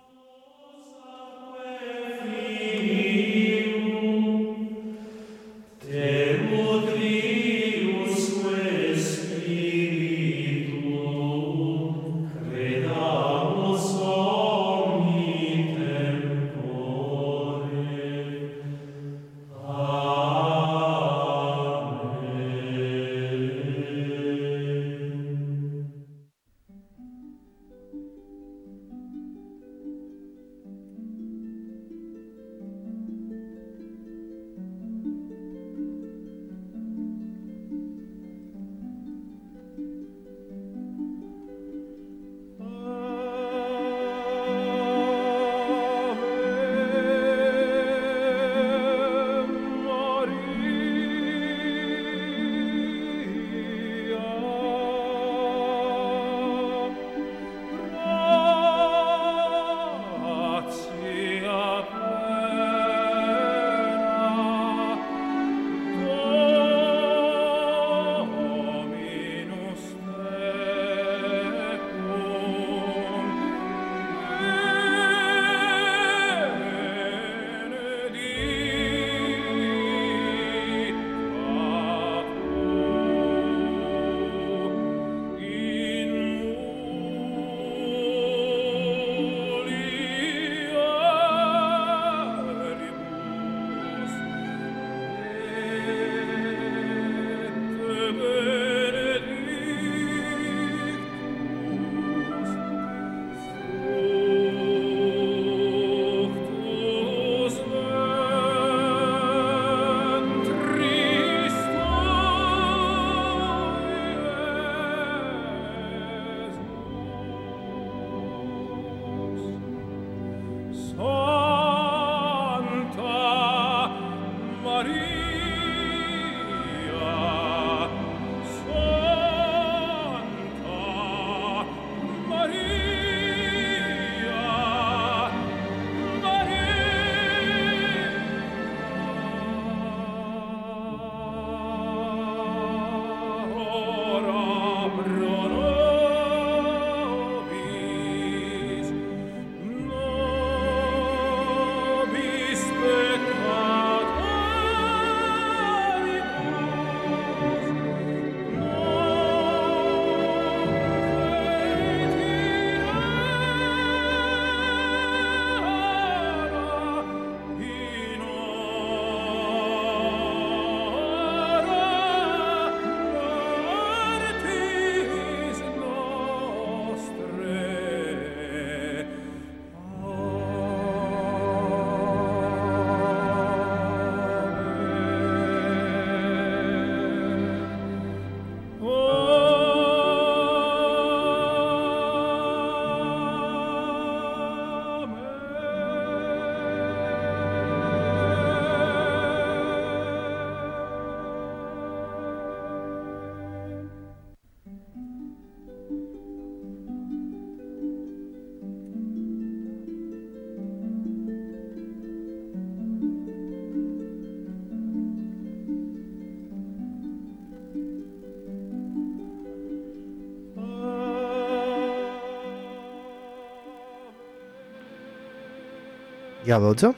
Jā, 226.46 226.60
lūdzu. 226.62 226.92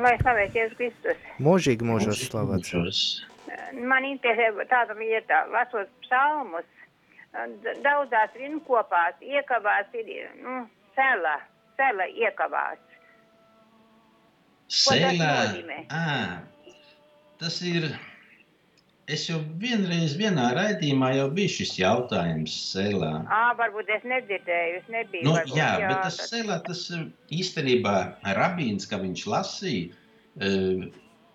Lai 0.00 0.14
slavēts 0.22 0.56
Jēzus 0.56 0.76
Kristus. 0.78 1.24
Mūžīgi 1.44 1.84
mūžos 1.84 2.22
slavēts. 2.30 2.72
Man 3.74 4.06
interesē 4.08 4.64
tāda 4.70 4.96
lieta, 4.96 5.42
lasot 5.52 5.90
psalmus, 6.06 6.64
daudzās 7.84 8.32
rinkopās 8.38 9.20
iekavās 9.20 9.92
ir, 9.98 10.30
nu, 10.40 10.62
sela, 10.96 11.36
sela 11.76 12.08
iekavās. 12.08 12.80
Ko 14.64 14.96
tas 14.96 14.96
Sēlā. 14.96 15.28
nozīmē? 15.28 15.78
Ā, 15.92 16.74
tas 17.42 17.60
ir. 17.68 17.90
Es 19.12 19.26
jau 19.28 19.36
vienreiz 19.60 20.14
vienā 20.16 20.46
raidījumā 20.56 21.10
jau 21.18 21.26
biju 21.36 21.50
šis 21.58 21.74
jautājums 21.76 22.54
sēlā. 22.70 23.10
Ā, 23.28 23.42
varbūt 23.58 23.90
es 23.92 24.06
nedzirdēju, 24.08 24.78
es 24.80 24.86
nebiju. 24.88 25.24
Nu, 25.26 25.34
varbūt, 25.36 25.58
jā, 25.58 25.72
bet 25.82 26.00
tas 26.06 26.16
sēlā, 26.30 26.56
tas 26.64 26.86
eh, 26.96 27.02
īstenībā 27.36 27.96
rabīns, 28.38 28.88
ka 28.88 29.02
viņš 29.02 29.26
lasīja, 29.28 30.00
eh, 30.40 30.86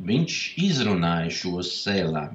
viņš 0.10 0.40
izrunāja 0.66 1.36
šos 1.42 1.70
sēlā. 1.84 2.26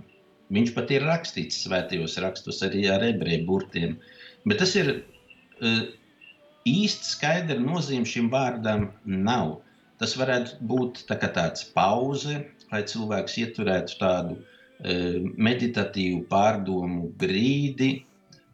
Viņš 0.54 0.72
pat 0.76 0.94
ir 0.94 1.08
rakstīts 1.08 1.64
svētajos 1.66 2.14
rakstos 2.22 2.62
arī 2.62 2.86
ar 2.94 3.02
ebreju 3.02 3.42
burtiem. 3.50 3.98
Bet 4.46 4.62
tas 4.62 4.78
ir 4.78 4.94
eh, 4.94 5.84
īsti 6.70 7.10
skaidra 7.10 7.58
nozīme 7.58 8.06
šim 8.06 8.30
vārdam 8.30 8.92
nav. 9.02 9.56
Tas 9.98 10.14
varētu 10.20 10.62
būt 10.70 11.06
tā 11.10 11.18
tāds 11.26 11.66
pauze, 11.74 12.44
lai 12.70 12.86
cilvēks 12.86 13.40
ieturētu 13.42 13.98
tādu 13.98 14.38
eh, 14.38 14.50
meditatīvu 14.82 16.24
pārdomu 16.30 17.10
brīdi, 17.20 18.04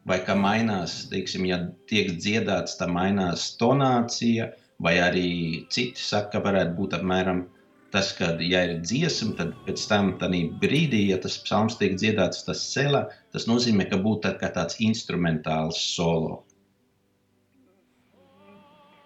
vai 0.07 0.19
kā 0.25 0.35
mainās, 0.37 1.05
teiksim, 1.11 1.45
ja 1.49 1.61
tiek 1.89 2.13
dziedāts, 2.17 2.77
tā 2.79 2.87
mainās 2.89 3.51
tonācija, 3.61 4.51
vai 4.81 4.97
arī 5.01 5.31
citi 5.69 6.01
saka, 6.01 6.37
ka 6.37 6.45
varētu 6.47 6.77
būt 6.77 6.95
apmēram 6.97 7.45
tas, 7.91 8.13
ka, 8.15 8.31
ja 8.39 8.63
ir 8.69 8.77
dziesma, 8.85 9.35
tad 9.37 9.51
pēc 9.65 9.83
tam 9.89 10.13
brīdī, 10.61 11.03
ja 11.09 11.17
tas 11.21 11.37
psalms 11.43 11.75
tiek 11.77 11.97
dziedāts, 11.99 12.45
tas 12.47 12.63
celā, 12.73 13.07
tas 13.35 13.47
nozīmē, 13.51 13.89
ka 13.91 13.99
būtu 13.99 14.31
tā 14.39 14.51
tāds 14.55 14.79
instrumentāls 14.79 15.81
solo. 15.95 16.43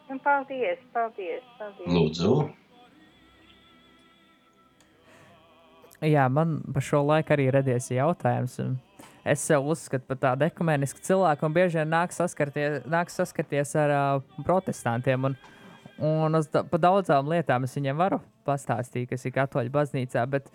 Nu, 0.05 0.19
paldies, 0.21 0.77
paldies, 0.93 1.41
paldies. 1.57 1.89
Lūdzu, 1.89 2.35
Jā, 6.03 6.25
man 6.31 6.57
par 6.73 6.83
šo 6.83 7.01
laiku 7.05 7.35
arī 7.35 7.47
radies 7.53 7.87
jautājums. 7.93 8.59
Es 9.25 9.41
sev 9.47 9.65
uzskatu 9.71 10.05
par 10.09 10.19
tādu 10.21 10.45
ekumenisku 10.45 11.01
cilvēku, 11.01 11.47
un 11.47 11.55
bieži 11.55 11.79
vien 11.79 11.89
nāk 11.89 12.13
saskarties, 12.13 12.83
nāk 12.91 13.09
saskarties 13.09 13.71
ar 13.81 13.93
uh, 13.95 14.41
protestantiem. 14.45 15.31
Un, 15.31 15.37
un 15.97 16.37
uz 16.37 16.49
da, 16.53 16.61
pa 16.67 16.77
daudzām 16.81 17.31
lietām 17.31 17.65
es 17.65 17.73
viņiem 17.77 17.97
varu 17.97 18.19
pastāstīt, 18.45 19.07
kas 19.09 19.25
ir 19.25 19.33
katoļu 19.39 19.73
baznīcā. 19.73 20.27
Bet 20.29 20.51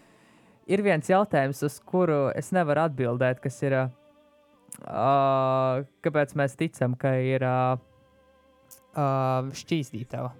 ir 0.70 0.85
viens 0.87 1.11
jautājums, 1.11 1.64
uz 1.66 1.81
kuru 1.83 2.29
es 2.37 2.53
nevaru 2.55 2.85
atbildēt, 2.85 3.40
kas 3.42 3.59
ir, 3.66 3.74
uh, 4.85 5.83
kāpēc 6.07 6.37
mēs 6.38 6.55
ticam, 6.61 6.94
ka 7.00 7.16
ir 7.18 7.42
uh, 7.48 7.74
uh, 8.94 9.50
šķīstītava. 9.64 10.31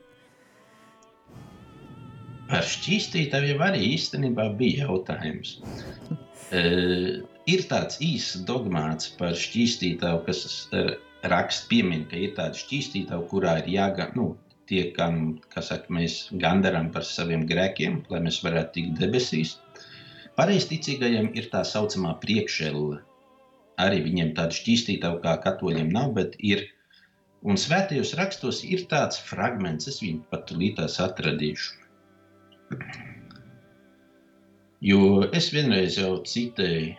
Par 2.51 2.67
šķīstītāju 2.67 3.55
jau 3.55 3.61
arī 3.69 3.85
īstenībā 3.95 4.51
bija 4.61 4.89
jautājums. 4.89 5.59
Uh, 6.51 7.21
ir 7.47 7.61
tāds 7.71 8.01
īsts 8.03 8.41
dogmāts 8.43 9.13
par 9.21 9.37
šķīstītāju, 9.39 10.23
kas 10.27 10.41
raksts 11.31 11.69
piemin, 11.71 12.09
ka 12.11 12.19
ir 12.19 12.33
tāda 12.35 12.59
šķīstītāja, 12.59 13.23
kurā 13.31 13.53
ir 13.61 13.69
jāgan, 13.71 14.11
nu, 14.19 14.33
tie, 14.71 14.85
kam, 14.97 15.41
saka, 15.55 15.91
mēs 15.93 16.29
gandaram 16.43 16.91
par 16.95 17.07
saviem 17.07 17.47
grēkiem, 17.51 18.01
lai 18.13 18.23
mēs 18.27 18.41
varētu 18.45 18.75
tikt 18.77 19.01
debesīs. 19.03 19.57
Pareizticīgajiem 20.39 21.33
ir 21.37 21.51
tā 21.53 21.65
saucamā 21.67 22.15
priekšēlule. 22.23 23.01
Arī 23.83 24.03
viņiem 24.05 24.35
tāda 24.37 24.57
šķīstītāja 24.57 25.21
kā 25.25 25.37
katoļiem 25.47 25.91
nav, 25.97 26.15
bet 26.19 26.37
ir. 26.53 26.67
Un 27.41 27.57
svētajos 27.57 28.13
rakstos 28.19 28.61
ir 28.69 28.85
tāds 28.89 29.21
fragments, 29.31 29.89
es 29.89 30.03
viņu 30.05 30.27
pat 30.33 30.53
līdās 30.53 30.99
atradīšu. 31.01 31.80
Jo 34.81 35.27
es 35.37 35.51
vienreiz 35.53 35.99
jau 36.01 36.15
citēju. 36.25 36.95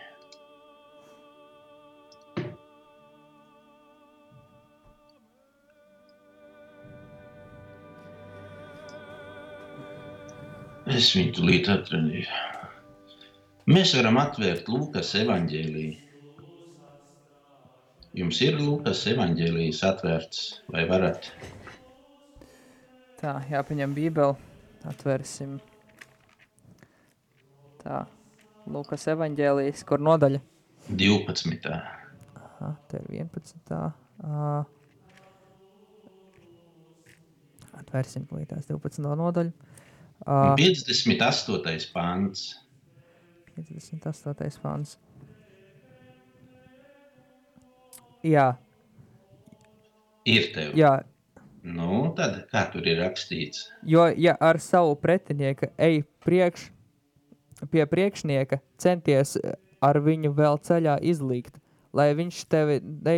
Es 10.92 11.08
viņu 11.16 11.32
tulīt 11.40 11.68
atradīšu. 11.72 12.38
Mēs 13.72 13.96
varam 13.96 14.18
atvērt 14.20 14.68
Lūkas 14.70 15.14
evanģēliju. 15.18 15.96
Jums 18.20 18.40
ir 18.44 18.58
Lūkas 18.60 19.06
evanģēlijas 19.08 19.82
atvērts, 19.88 20.40
vai 20.74 20.84
varat? 20.90 21.30
Tā, 23.22 23.38
jāpaņem 23.48 23.94
Bībeli, 23.96 24.51
atvērsim. 24.88 25.58
Tā, 27.82 28.04
Lūkas 28.70 29.08
evanģēlijas, 29.10 29.82
kur 29.88 29.98
nodaļa? 30.02 30.38
12. 30.90 31.72
Aha, 31.72 32.68
te 32.90 33.00
ir 33.02 33.24
11. 33.24 33.78
Uh, 34.22 34.62
atvērsim 37.80 38.26
līdz 38.30 38.68
12. 38.70 39.02
nodaļu. 39.18 39.52
Uh, 40.22 40.52
58. 40.58 41.88
pāns. 41.94 42.44
58. 43.56 44.60
pāns. 44.62 44.96
Jā, 48.22 48.52
Ir 50.30 50.52
tev. 50.54 50.76
jā, 50.78 50.92
Nu, 51.62 52.10
tad 52.18 52.40
kā 52.50 52.64
tur 52.72 52.86
ir 52.90 52.98
rakstīts? 52.98 53.68
jo 53.86 54.08
ja 54.18 54.34
ar 54.40 54.58
savu 54.58 54.96
pretinieku 54.98 55.68
ej 55.78 56.02
priekš, 56.24 56.72
pie 57.70 57.86
priekšnieka, 57.86 58.58
centies 58.82 59.36
ar 59.82 59.98
viņu 60.02 60.32
vēl 60.34 60.58
ceļā 60.58 60.96
izlīgt, 61.06 61.58
lai 61.94 62.10
viņš 62.18 62.40
tevi 62.50 62.80
ne, 62.82 63.16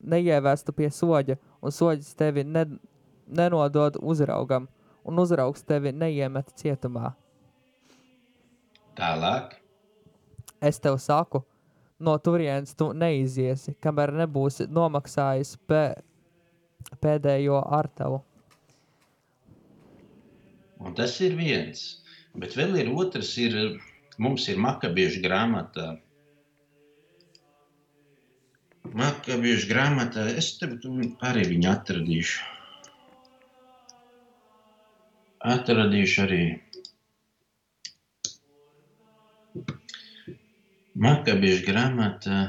neievestu 0.00 0.74
pie 0.76 0.90
soļa, 0.94 1.36
un 1.62 1.74
soļs 1.74 2.14
tevi 2.14 2.44
ne, 2.46 2.66
nenodod 3.26 3.98
uzraugam, 4.02 4.68
un 5.04 5.18
uzraugs 5.18 5.64
tevi 5.66 5.92
neiemet 5.92 6.52
cietumā. 6.54 7.14
Tālāk. 8.98 9.56
Es 10.60 10.78
tev 10.78 10.98
saku, 11.00 11.42
no 11.98 12.16
turienes 12.20 12.74
tu 12.76 12.90
neiziesi, 12.92 13.74
kamēr 13.80 14.12
nebūsi 14.22 14.66
nomaksājis 14.68 15.54
pē, 15.66 15.84
pēdējo 17.02 17.60
ar 17.78 17.88
tavu. 17.96 18.20
Un 20.80 20.94
tas 20.96 21.16
ir 21.20 21.34
viens. 21.38 21.82
Bet 22.40 22.54
vēl 22.56 22.76
ir 22.80 22.92
otrs, 22.94 23.32
ir, 23.42 23.56
mums 24.22 24.46
ir 24.48 24.60
makabiešu 24.62 25.20
grāmatā. 25.24 25.90
Makabiešu 28.96 29.68
grāmatā, 29.70 30.24
es 30.40 30.54
tev 30.58 30.78
arī 31.26 31.44
viņu 31.50 31.68
atradīšu. 31.74 32.48
Atradīšu 35.50 36.24
arī. 36.24 36.42
Makabiešu 41.00 41.66
grāmatā. 41.68 42.40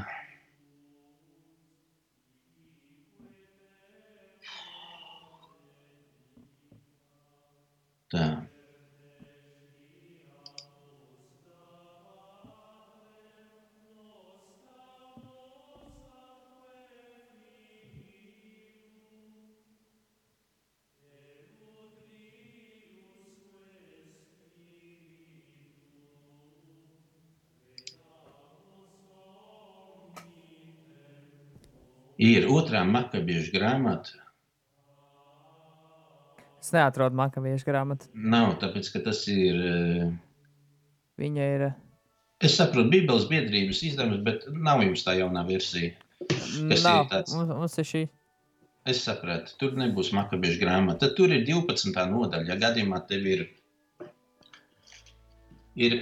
Tā. 8.12 8.24
Ir 32.22 32.44
otrā 32.52 32.84
makabiešu 32.86 33.54
grāmata. 33.56 34.31
Es 36.62 36.70
neatrodu 36.70 37.18
makaviešu 37.18 37.66
grāmatu. 37.66 38.06
Nav, 38.14 38.52
tāpēc, 38.62 38.88
ka 38.94 39.00
tas 39.08 39.24
ir. 39.32 39.56
eh, 39.66 40.12
Viņa 41.18 41.46
ir. 41.56 41.64
Es 42.42 42.54
saprotu, 42.58 42.90
Bībeles 42.90 43.26
biedrības 43.30 43.82
izdevums, 43.86 44.22
bet 44.26 44.46
nav 44.50 44.80
jums 44.82 45.02
tā 45.06 45.16
jaunā 45.18 45.42
versija. 45.46 45.92
Kas 46.30 46.54
ir 46.58 46.80
Nav, 46.86 47.08
tāds? 47.10 47.34
mums, 47.34 47.50
mums 47.50 47.78
ir 47.82 47.86
šī. 47.86 48.02
es 48.86 49.02
sapratu, 49.04 49.52
tur 49.58 49.74
nebūs 49.78 50.12
makabiešu 50.14 50.58
grāmata. 50.62 51.04
Tad 51.06 51.16
tur 51.18 51.30
ir 51.34 51.44
12. 51.46 51.94
nodaļa. 52.10 52.48
Ja 52.48 52.56
gadījumā 52.62 52.98
tev 53.06 53.26
ir, 53.30 53.44
ir 55.76 55.98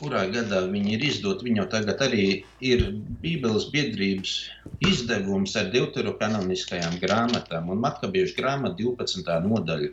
kurā 0.00 0.24
gadā 0.32 0.62
viņi 0.72 0.94
ir 0.96 1.04
izdot, 1.10 1.44
viņi 1.44 1.60
jau 1.60 1.66
tagad 1.74 2.00
arī 2.06 2.24
ir 2.64 2.86
Bībeles 3.22 3.68
biedrības 3.74 4.32
izdevums 4.88 5.54
ar 5.60 5.68
deuterokanoniskajām 5.74 6.96
grāmatām 7.02 7.68
un 7.74 7.82
makabiešu 7.84 8.38
grāmata 8.40 8.80
12. 8.80 9.36
nodaļa. 9.46 9.92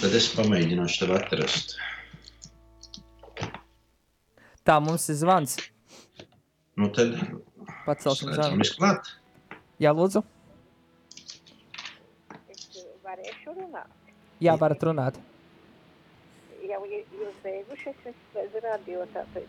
Tad 0.00 0.18
es 0.18 0.28
pamēģināšu 0.34 1.04
tev 1.04 1.16
atrast. 1.20 1.76
Tā 4.66 4.78
mums 4.82 5.08
ir 5.10 5.18
zvans. 5.18 5.56
Nu 6.78 6.88
tad 6.94 7.16
Pacelsim 7.86 8.30
zvanu. 8.30 8.36
slēdzamies 8.36 8.76
klāt. 8.78 9.10
Jā, 9.82 9.90
lūdzu. 9.96 10.22
varēšu 13.12 13.54
runāt. 13.56 13.90
Jā, 14.40 14.54
varat 14.58 14.84
runāt. 14.88 15.18
Jau 17.42 17.50
i- 17.50 17.62
jūs 17.62 17.66
beiguši, 17.68 17.94
es 18.06 18.14
bez 18.34 18.62
radio 18.62 19.06
tāpēc. 19.14 19.46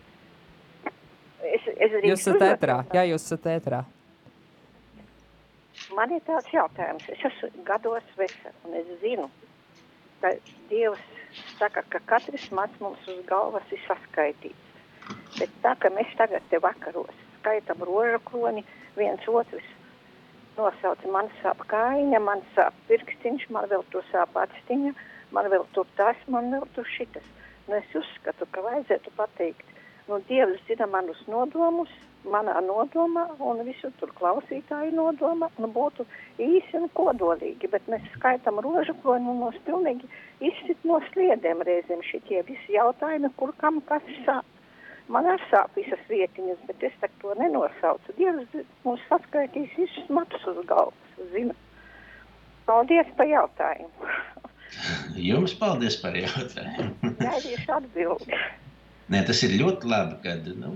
Es, 1.44 1.60
es 1.66 1.92
Jūs 2.04 2.20
esat 2.20 2.40
ētrā. 2.40 2.84
Jā, 2.94 3.02
jūs 3.10 3.24
esat 3.24 3.42
ētrā. 3.44 3.84
Man 5.94 6.10
ir 6.12 6.20
tāds 6.20 6.48
jautājums. 6.52 7.08
Es 7.08 7.18
esmu 7.24 7.64
gados 7.64 8.02
vesela 8.16 8.54
un 8.64 8.74
es 8.74 8.86
zinu, 9.02 9.30
ka 10.22 10.30
Dievs 10.70 10.98
saka, 11.58 11.82
ka 11.90 11.98
katrs 12.06 12.50
mats 12.50 12.80
mums 12.80 12.98
uz 13.08 13.24
galvas 13.26 13.62
ir 13.72 13.78
saskaitīts. 13.86 14.54
Bet 15.38 15.50
tā, 15.62 15.74
ka 15.78 15.90
mēs 15.90 16.14
tagad 16.16 16.42
te 16.50 16.58
vakaros 16.58 17.12
skaitam 17.40 17.82
rožu 17.82 18.18
kroni, 18.24 18.64
viens 18.96 19.20
otrs 19.28 19.64
nosauc, 20.56 21.04
man 21.10 21.28
sāp 21.42 21.58
kājiņa, 21.66 22.20
man 22.22 22.40
sāp 22.54 22.72
pirkstiņš, 22.88 23.50
man 23.50 23.68
vēl 23.68 23.84
tur 23.90 24.04
sāp 24.12 24.30
atstiņa, 24.38 24.94
man 25.32 25.50
vēl 25.50 25.66
tur 25.74 25.86
tas, 25.96 26.16
man 26.28 26.50
vēl 26.54 26.64
tur 26.74 26.84
šitas. 26.86 27.22
Nu, 27.68 27.76
es 27.78 27.94
uzskatu, 27.96 28.44
ka 28.52 28.60
vajadzētu 28.60 29.12
pateikt, 29.16 29.70
nu, 30.08 30.18
Dievs 30.28 30.60
zina 30.68 30.84
manus 30.90 31.22
nodomus, 31.32 31.92
manā 32.28 32.58
nodomā 32.64 33.24
un 33.40 33.62
visu 33.64 33.88
tur 34.00 34.12
klausītāju 34.18 34.92
nodomā, 34.98 35.48
nu, 35.62 35.70
būtu 35.72 36.04
īsi 36.44 36.76
un 36.80 36.90
kodolīgi, 36.98 37.70
bet 37.72 37.88
mēs 37.88 38.04
skaitām 38.18 38.60
rožu 38.64 38.96
kroni 39.00 39.30
un 39.32 39.40
mums 39.46 39.60
pilnīgi 39.68 40.08
izsit 40.50 40.84
no 40.88 41.00
sliedēm 41.08 41.64
reizēm 41.68 42.04
šitie 42.04 42.42
visi 42.50 42.76
jautājumi, 42.76 43.32
kur 43.40 43.54
kam 43.62 43.80
kas 43.88 44.12
sāp. 44.28 44.48
Man 45.08 45.28
arī 45.28 45.48
sāp 45.50 45.72
visas 45.76 46.04
vietiņas, 46.08 46.62
bet 46.68 46.84
es 46.88 47.10
to 47.20 47.34
nenosaucu. 47.40 48.12
Dievs 48.20 48.64
mums 48.84 49.04
saskaitīs 49.08 49.72
visus 49.80 50.08
matus 50.08 50.44
uz 50.52 50.60
galvas, 50.68 51.20
zina. 51.32 51.56
Paldies 52.68 53.08
par 53.16 53.28
jautājumu. 53.28 54.12
Jums 55.20 55.54
paldies 55.58 55.96
par 56.02 56.16
jautājumu. 56.18 57.14
Gaidīšu 57.20 57.74
atbildi. 57.78 58.40
Nē, 59.12 59.20
tas 59.28 59.42
ir 59.46 59.56
ļoti 59.60 59.88
labi, 59.90 60.18
kad 60.24 60.46
nu, 60.58 60.72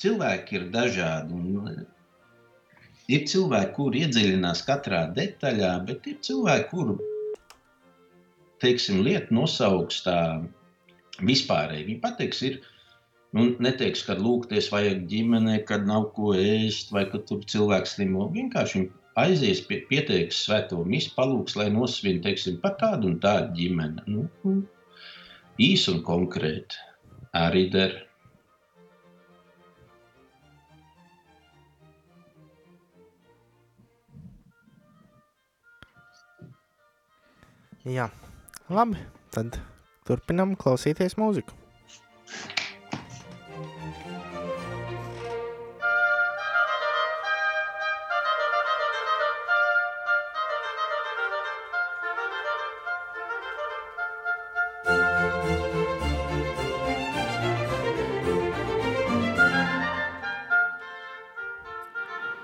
cilvēki 0.00 0.58
ir 0.58 0.66
dažādi. 0.74 1.36
Un, 1.36 1.86
ir 3.12 3.26
cilvēki, 3.30 3.74
kuri 3.78 4.04
iedziļinās 4.06 4.62
katrā 4.68 5.06
detaļā, 5.16 5.72
bet 5.88 6.08
ir 6.12 6.20
cilvēki, 6.28 6.86
teiksim, 8.64 9.02
lietu 9.06 9.36
nosauks 9.36 10.02
tā 10.06 10.18
vispārēji. 11.20 11.88
Viņi 11.90 12.02
pateiks, 12.04 12.42
ir. 12.50 12.60
Nu, 13.36 13.50
neteiks, 13.60 14.00
ka 14.06 14.14
lūgties 14.16 14.70
vajag 14.72 15.02
ģimenē, 15.10 15.58
kad 15.68 15.82
nav 15.84 16.06
ko 16.16 16.30
ēst, 16.38 16.92
vai 16.94 17.02
ka 17.10 17.18
tur 17.28 17.42
cilvēks 17.44 17.96
slimo. 17.96 18.30
Vienkārši 18.32 18.78
viņi 18.78 18.92
aizies 19.20 19.62
pie 19.68 19.80
pieteiks 19.88 20.42
svēto 20.46 20.82
misiju, 20.84 21.14
palūgs, 21.16 21.56
lai 21.58 21.68
nosvin, 21.72 22.20
teiksim, 22.24 22.58
par 22.62 22.76
tādu 22.80 23.12
un 23.12 23.20
tādu 23.22 23.56
ģimeni. 23.56 24.04
Nu, 24.12 24.26
nu, 24.44 24.56
īsi 25.62 25.92
un 25.94 26.02
konkrēti 26.06 26.82
arī 27.36 27.66
der. 27.72 28.02
Jā, 37.86 38.08
labi. 38.72 38.98
Tad 39.36 39.60
turpinām 40.08 40.56
klausīties 40.58 41.14
mūziku. 41.20 41.65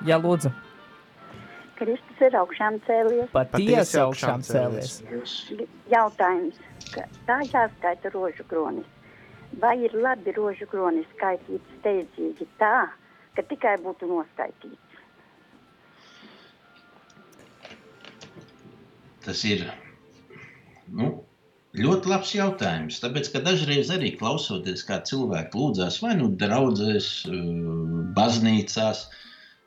Jā, 0.06 0.18
lūdzu. 0.22 0.52
Kristus 1.78 2.20
ir 2.22 2.36
augšām 2.38 2.78
cēlies. 2.86 3.30
Patiesi 3.34 3.98
augšām 4.02 4.42
cēlies. 4.46 4.98
Jautājums, 5.90 6.58
ka 6.94 7.06
tā 7.26 7.38
jāskaita 7.48 8.12
rožu 8.14 8.46
kronis. 8.50 8.88
Vai 9.62 9.74
ir 9.84 9.94
labi 9.98 10.32
rožu 10.36 10.68
kronis 10.70 11.08
skaitīt 11.16 11.74
steidzīgi 11.80 12.46
tā, 12.60 12.86
ka 13.36 13.44
tikai 13.50 13.74
būtu 13.82 14.08
noskaitīts? 14.08 14.78
Tas 19.22 19.42
ir 19.46 19.66
nu, 20.90 21.10
ļoti 21.78 22.10
labs 22.10 22.32
jautājums. 22.36 23.00
Tāpēc, 23.02 23.30
ka 23.34 23.42
dažreiz 23.44 23.90
arī 23.94 24.14
klausoties, 24.18 24.84
kā 24.88 24.98
cilvēki 25.08 25.58
lūdzās, 25.58 26.00
vai 26.04 26.16
nu 26.18 26.30
draudzēs, 26.40 27.10
eh, 27.26 27.52
baznīcās, 28.18 29.06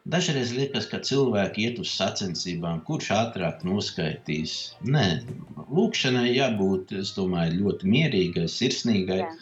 dažreiz 0.05 0.53
liekas, 0.55 0.87
ka 0.91 0.99
cilvēki 1.05 1.65
iet 1.65 1.81
uz 1.81 1.91
sacensībām, 1.97 2.83
kurš 2.87 3.09
ātrāk 3.15 3.65
noskaitīs. 3.67 4.53
Nē, 4.85 5.07
lūkšanai 5.65 6.29
jābūt, 6.35 6.93
domāju, 7.17 7.59
ļoti 7.63 7.91
mierīgai, 7.95 8.45
sirsnīgai. 8.51 9.19
Jā. 9.23 9.33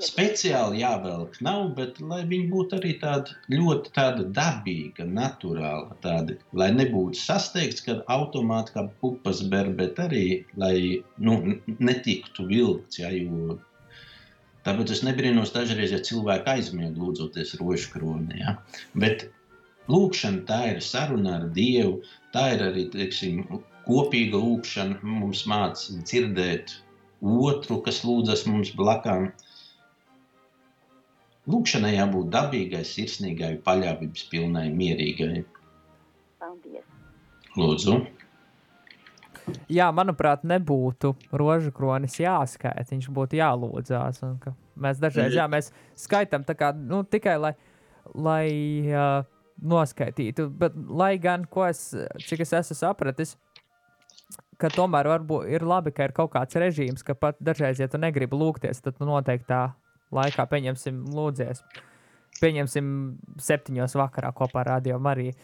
Speciāli 0.00 0.80
jāvelk 0.80 1.34
nav, 1.44 1.74
bet 1.76 1.98
lai 2.00 2.22
viņi 2.30 2.46
būtu 2.48 2.78
arī 2.78 2.94
tādi 3.02 3.34
ļoti 3.52 3.92
tāda 3.92 4.24
dabīga, 4.38 5.04
naturāla, 5.04 5.98
tādi, 6.04 6.38
lai 6.56 6.70
nebūtu 6.72 7.20
sasteigts, 7.20 7.84
ka 7.84 7.98
automāti 8.14 8.78
kā 8.78 8.86
pupas 9.02 9.42
ber, 9.52 9.68
bet 9.76 10.00
arī, 10.00 10.24
lai 10.56 11.02
nu, 11.20 11.36
netiktu 11.68 12.48
vilkts, 12.48 13.02
ja, 13.02 13.12
jo 13.12 13.58
tāpēc 14.64 14.94
es 14.94 15.04
nebrīnos 15.04 15.52
dažreiz, 15.52 15.92
ja 15.92 16.00
cilvēki 16.00 16.54
aizmieg 16.54 16.96
lūdzoties 16.96 17.58
rožu 17.60 17.92
kronī, 17.92 18.40
ja. 18.40 18.56
bet 18.96 19.28
lūkšana 19.92 20.44
tā 20.48 20.60
ir 20.72 20.80
saruna 20.84 21.38
ar 21.38 21.48
Dievu, 21.56 21.98
tā 22.34 22.44
ir 22.54 22.64
arī, 22.68 22.86
teiksim, 22.92 23.42
kopīga 23.88 24.40
lūkšana, 24.40 25.00
mums 25.02 25.44
māca 25.48 25.98
dzirdēt 26.02 26.76
otru, 27.22 27.80
kas 27.84 28.04
lūdzas 28.06 28.46
mums 28.50 28.74
blakām, 28.78 29.30
Lūkšanai 31.48 31.94
jābūt 31.94 32.26
dabīgai, 32.28 32.82
sirsnīgai, 32.84 33.54
paļāvības 33.64 34.26
pilnai, 34.28 34.66
mierīgai. 34.68 35.46
Paldies. 36.42 36.84
Lūdzu, 37.56 37.94
Jā, 39.72 39.88
manuprāt, 39.94 40.42
nebūtu 40.48 41.14
rožu 41.40 41.72
kronis 41.72 42.18
jāskaita. 42.20 42.84
Viņš 42.90 43.08
būtu 43.16 43.38
jālūdzās. 43.38 44.20
Mēs 44.78 45.00
dažreiz 45.02 45.36
jā, 45.36 45.46
mēs 45.50 45.70
skaitām 45.98 46.44
tā 46.44 46.56
kā, 46.58 46.72
nu, 46.76 47.00
tikai 47.08 47.36
lai, 47.40 47.54
lai 48.12 48.44
uh, 48.92 49.24
noskaitītu. 49.62 50.48
Bet, 50.60 50.76
lai 50.88 51.16
gan, 51.22 51.46
es, 51.68 51.82
cik 52.28 52.44
es 52.44 52.54
esmu 52.60 52.76
sapratis, 52.78 53.36
ka 54.58 54.70
tomēr 54.74 55.08
varbūt 55.10 55.50
ir 55.54 55.66
labi, 55.66 55.92
ka 55.94 56.08
ir 56.08 56.14
kaut 56.16 56.32
kāds 56.34 56.58
režīms, 56.58 57.04
ka 57.06 57.14
pat 57.14 57.38
dažreiz, 57.42 57.80
ja 57.80 57.88
tu 57.90 58.00
negribi 58.00 58.38
lūgties, 58.38 58.82
tad 58.82 58.98
tu 58.98 59.06
noteiktā 59.08 59.68
laikā 60.14 60.46
pieņemsim 60.50 61.04
lūdzies. 61.14 61.62
Pieņemsim 62.38 62.90
septiņos 63.42 63.96
vakarā 63.98 64.32
kopā 64.36 64.62
ar 64.62 64.74
Radio 64.76 64.98
Mariju. 65.02 65.34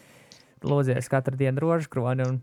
Lūdzies 0.65 1.09
katru 1.11 1.37
dienu 1.37 1.61
rožu 1.61 1.91
kroni 1.91 2.25
un, 2.25 2.39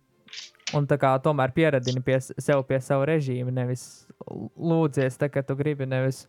un 0.76 0.86
tā 0.88 0.98
kā 1.00 1.14
tomēr 1.24 1.54
pieradini 1.56 2.02
pie 2.04 2.18
sev 2.20 2.62
pie 2.68 2.78
savu 2.84 3.06
režīmu, 3.08 3.52
nevis 3.54 4.06
lūdzies 4.28 5.18
tā, 5.18 5.30
ka 5.32 5.42
tu 5.46 5.56
gribi 5.58 5.88
nevis. 5.88 6.26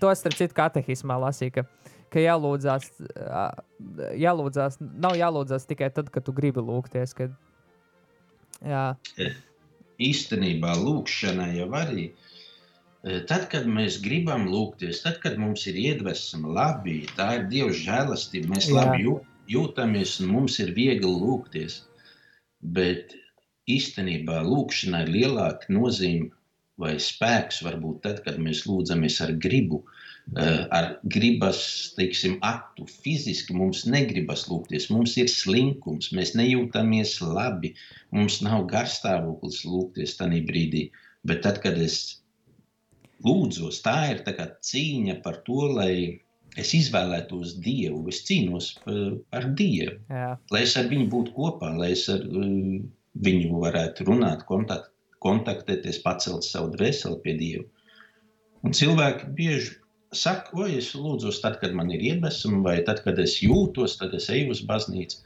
To 0.00 0.12
starp 0.14 0.36
citu 0.38 0.54
katehismā 0.54 1.16
lasīju, 1.24 1.56
ka, 1.56 1.64
ka 2.12 2.20
jālūdzās, 2.22 2.90
jālūdzās, 4.20 4.78
nav 4.80 5.16
jālūdzās 5.18 5.66
tikai 5.70 5.88
tad, 5.96 6.10
kad 6.14 6.26
tu 6.28 6.34
gribi 6.36 6.62
lūgties. 6.64 7.14
Kad, 7.18 7.34
jā, 8.62 8.84
īstenībā 10.02 10.74
lūkšanai 10.82 11.50
jau 11.58 11.68
arī. 11.78 12.10
e, 13.04 13.20
Tad, 13.26 13.48
kad 13.50 13.66
mēs 13.66 14.00
gribam 14.04 14.46
lūgties, 14.50 15.02
tad, 15.02 15.18
kad 15.24 15.38
mums 15.38 15.66
ir 15.70 15.74
iedvesma, 15.74 16.52
labi, 16.58 17.00
tā 17.18 17.28
ir 17.40 17.48
Dieva 17.50 17.72
žēlastība, 17.74 18.52
mēs 18.54 18.68
Jā. 18.70 18.76
labi 18.78 19.02
jū- 19.06 19.20
jūtamies 19.50 20.20
un 20.22 20.30
mums 20.36 20.58
ir 20.60 20.74
viegli 20.74 21.10
lūgties. 21.10 21.82
bet 22.62 23.16
īstenībā 23.68 24.36
lūkšanai 24.46 25.02
ir 25.02 25.08
lielāka 25.08 25.66
nozīme 25.68 26.30
vai 26.78 26.92
spēks 26.94 27.62
varbūt 27.66 28.02
tad, 28.02 28.20
kad 28.24 28.38
mēs 28.38 28.66
lūdzamies 28.70 29.20
ar 29.24 29.32
gribu. 29.32 29.82
Eh, 29.82 30.01
Ar 30.72 30.86
gribas, 31.12 31.60
teiksim, 31.96 32.38
aktu 32.46 32.86
fiziski 32.88 33.56
mums 33.58 33.82
negribas 33.90 34.46
lūgties. 34.48 34.88
Mums 34.94 35.16
ir 35.20 35.28
slinkums, 35.28 36.12
mēs 36.16 36.34
nejūtamies 36.38 37.18
labi, 37.26 37.74
mums 38.14 38.40
nav 38.46 38.66
garstāvoklis 38.70 39.64
lūgties 39.68 40.16
tajā 40.20 40.42
brīdī. 40.48 40.86
Bet 41.28 41.42
tad, 41.46 41.60
kad 41.64 41.76
es 41.78 41.98
lūdzos, 43.26 43.82
tā 43.84 43.98
ir 44.14 44.22
tā 44.26 44.48
cīņa 44.70 45.20
par 45.26 45.42
to, 45.46 45.66
lai 45.76 45.92
es 46.58 46.72
izvēlētos 46.76 47.58
Dievu. 47.64 48.06
Es 48.12 48.22
cīnos 48.28 48.72
eh, 48.86 49.18
par 49.32 49.46
Dievu 49.58 49.98
Jā, 50.10 50.32
lai 50.54 50.64
es 50.66 50.74
ar 50.80 50.88
viņu 50.90 51.10
būtu 51.12 51.36
kopā, 51.36 51.70
lai 51.78 51.92
es 51.96 52.08
ar 52.12 52.24
uh, 52.28 52.80
viņu 53.26 53.60
varētu 53.62 54.08
runāt, 54.08 54.44
kontakt, 54.48 54.90
kontaktēties, 55.22 56.02
pacelt 56.04 56.46
savu 56.46 56.72
dvēseli 56.76 57.20
pie 57.24 57.36
Dieva. 57.38 57.64
Un 58.62 58.74
cilvēki 58.76 59.30
bieži 59.38 59.81
oi, 60.12 60.76
es 60.78 60.92
lūdzos 60.94 61.40
tad, 61.42 61.58
kad 61.62 61.74
man 61.76 61.90
ir 61.94 62.02
iedvesma, 62.04 62.60
vai 62.64 62.76
tad, 62.86 63.02
kad 63.04 63.18
es 63.22 63.38
jūtos, 63.42 63.96
tad 64.00 64.14
es 64.14 64.28
eju 64.30 64.52
uz 64.52 64.62
baznīcu. 64.68 65.22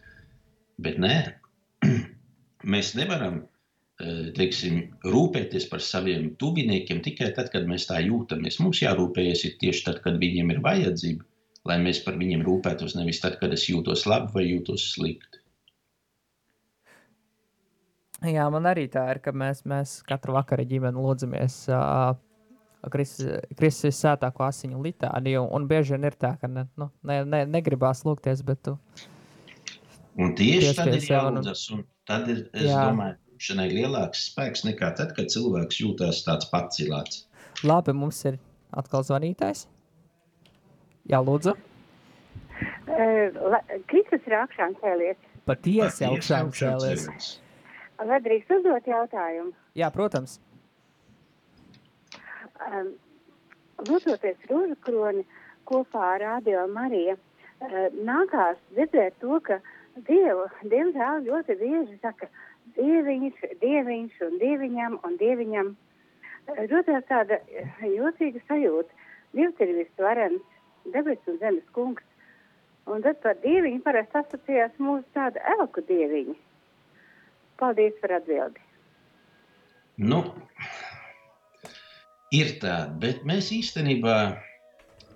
Bet 0.83 0.99
nē, 1.03 1.17
mēs 2.75 2.93
nevaram 2.99 3.41
eh, 3.43 4.29
teiksim, 4.37 4.83
rūpēties 5.05 5.69
par 5.71 5.83
saviem 5.83 6.35
tuviniekiem 6.41 7.03
tikai 7.05 7.33
tad, 7.37 7.51
kad 7.55 7.67
mēs 7.69 7.89
tā 7.91 8.03
jūtamies. 8.05 8.61
Mums 8.63 8.83
jārūpējas 8.85 9.47
tieši 9.63 9.89
tad, 9.89 10.03
kad 10.05 10.21
viņiem 10.23 10.55
ir 10.55 10.63
vajadzība, 10.65 11.27
lai 11.67 11.81
mēs 11.83 12.05
par 12.05 12.21
viņiem 12.21 12.45
rūpētos, 12.47 12.95
nevis 12.99 13.23
tad, 13.25 13.41
kad 13.41 13.57
es 13.57 13.67
jūtos 13.71 14.07
labi 14.07 14.33
vai 14.37 14.47
jūtos 14.51 14.93
slikti. 14.95 15.43
Jā, 18.27 18.47
man 18.49 18.65
arī 18.65 18.87
tā 18.89 19.03
ir, 19.13 19.19
ka 19.21 19.35
mēs, 19.37 19.67
mēs 19.69 19.99
katru 20.09 20.39
vakaru 20.39 20.65
ģimeni 20.67 21.03
lūdzamies 21.05 21.59
uh, 21.69 22.15
Kristus 22.93 23.99
sētāko 23.99 24.47
asiņu 24.47 24.81
litāniju, 24.85 25.45
un 25.57 25.69
bieži 25.71 25.97
vien 25.97 26.09
ir 26.09 26.17
tā, 26.19 26.37
ka 26.41 26.51
ne, 26.51 26.67
nu, 26.79 26.91
ne, 27.07 27.21
ne, 27.29 27.45
negribās 27.51 28.05
lūgties, 28.07 28.43
bet 28.47 28.63
tu 28.67 28.77
Un 30.17 30.33
tieši 30.33 30.73
tad 30.79 30.95
ir 30.97 31.05
jālūdzas, 31.05 31.63
un 31.77 31.83
tad 32.09 32.29
ir, 32.33 32.47
es 32.57 32.71
Jā. 32.71 32.87
domāju, 32.89 33.19
šanai 33.47 33.67
lielāks 33.69 34.31
spēks 34.31 34.65
nekā 34.65 34.95
tad, 34.97 35.13
kad 35.17 35.29
cilvēks 35.33 35.83
jūtas 35.83 36.23
tāds 36.25 36.49
pacilāts. 36.49 37.27
labi, 37.65 37.93
mums 37.93 38.23
ir 38.25 38.39
atkal 38.73 39.05
zvanītājs. 39.05 39.67
Jā, 41.07 41.21
lūdzu, 41.21 41.53
Kristus 43.91 44.25
ir 44.27 44.39
augšām 44.41 44.77
cēlies. 44.81 45.19
patiesi 45.47 46.07
augšām 46.09 46.51
cēlies. 46.57 47.07
Vai 47.97 48.19
drīkst 48.25 48.51
uzdot 48.57 48.89
jautājumu? 48.89 49.53
Jā, 49.77 49.91
protams. 49.93 50.39
Um, 52.57 52.93
Lūdzoties 53.87 54.47
rožu 54.49 54.77
kroni 54.87 55.25
kopā 55.69 56.05
ar 56.15 56.23
Radio 56.23 56.65
Mariju, 56.73 57.17
uh, 57.17 57.75
nākās 58.09 58.61
dzirdēt 58.73 59.19
to, 59.21 59.41
ka 59.45 59.61
Dievu, 60.09 60.45
diemžēl, 60.69 61.25
ļoti 61.25 61.57
bieži 61.61 61.99
saka 62.03 62.29
dieviņš, 62.77 63.45
dieviņš 63.63 64.23
un 64.27 64.39
dieviņam 64.43 64.99
un 65.09 65.21
dieviņam. 65.21 65.73
Uh, 65.73 65.87
Rodās 66.71 67.07
tāda 67.09 67.41
jocīga 67.83 68.43
sajūta. 68.47 69.05
Dievs 69.37 69.61
ir 69.61 69.73
visvarens, 69.77 70.45
debes 70.95 71.19
un 71.29 71.41
zemes 71.43 71.73
kungs. 71.77 72.05
Un 72.87 73.03
tad 73.03 73.19
par 73.25 73.35
dieviņu 73.43 73.83
parasti 73.83 74.21
asociējās 74.21 74.77
mūsu 74.79 75.05
tāda 75.17 75.43
elku 75.57 75.83
dieviņa. 75.89 76.37
Paldies 77.59 77.97
par 78.01 78.15
atbildi. 78.21 78.63
Nu, 79.97 80.21
ir 82.35 82.57
tā, 82.63 82.77
bet 83.01 83.25
mēs 83.29 83.53
īstenībā 83.55 84.17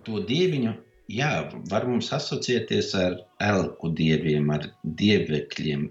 to 0.07 0.21
dieviņu, 0.27 0.75
jā, 1.11 1.31
var 1.71 1.87
mums 1.89 2.11
asociēties 2.15 2.93
ar 2.99 3.17
elku 3.43 3.91
dieviem, 3.97 4.51
ar 4.55 4.69
dievekļiem. 4.85 5.89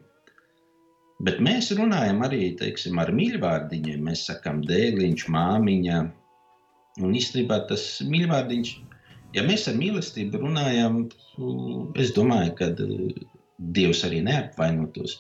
Bet 1.28 1.42
mēs 1.44 1.74
runājam 1.76 2.22
arī, 2.24 2.54
teiksim, 2.60 3.00
ar 3.02 3.12
mīļvārdiņiem. 3.12 4.06
Mēs 4.08 4.24
sakām 4.30 4.62
dēliņš, 4.68 5.26
māmiņa. 5.36 5.98
Un 7.04 7.16
īstenībā 7.16 7.58
tas 7.68 7.84
mīļvārdiņš, 8.08 8.72
ja 9.36 9.44
mēs 9.48 9.68
ar 9.72 9.76
mīlestību 9.80 10.40
runājam, 10.46 11.02
es 12.00 12.16
domāju, 12.16 12.56
ka 12.60 12.72
eh, 12.72 13.20
Dievs 13.76 14.06
arī 14.08 14.22
neapvainotos. 14.24 15.18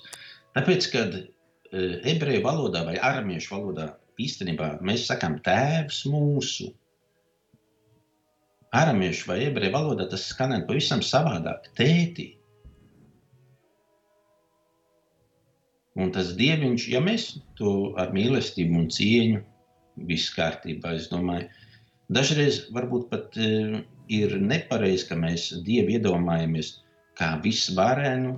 Tāpēc, 0.56 0.88
kad 0.94 1.18
eh, 1.20 2.00
ebreju 2.14 2.46
valodā 2.46 2.86
vai 2.88 2.96
aramiešu 2.96 3.58
valodā 3.58 3.90
īstenībā 4.26 4.74
mēs 4.86 5.08
sakām 5.10 5.40
tēvs 5.46 6.04
mūsu. 6.12 6.70
Aramiešu 8.76 9.32
vai 9.32 9.40
ebreju 9.48 9.74
valodā 9.74 10.06
tas 10.10 10.28
skanē 10.30 10.62
pavisam 10.68 11.02
savādāk. 11.06 11.72
Tēti. 11.78 12.28
Un 16.00 16.14
tas 16.16 16.36
dieviņš, 16.38 16.86
ja 16.94 17.02
mēs 17.04 17.32
to 17.60 17.96
ar 18.00 18.14
mīlestību 18.16 18.78
un 18.78 18.86
cieņu, 18.94 19.42
viss 20.08 20.32
kārtībā, 20.36 20.94
es 20.96 21.10
domāju, 21.12 21.50
dažreiz 22.14 22.62
varbūt 22.76 23.10
pat 23.12 23.36
e, 23.36 23.82
ir 24.08 24.38
nepareizi, 24.40 25.10
ka 25.10 25.18
mēs 25.20 25.50
dievu 25.66 25.98
iedomājamies 25.98 26.78
kā 27.20 27.34
visvarenu, 27.44 28.38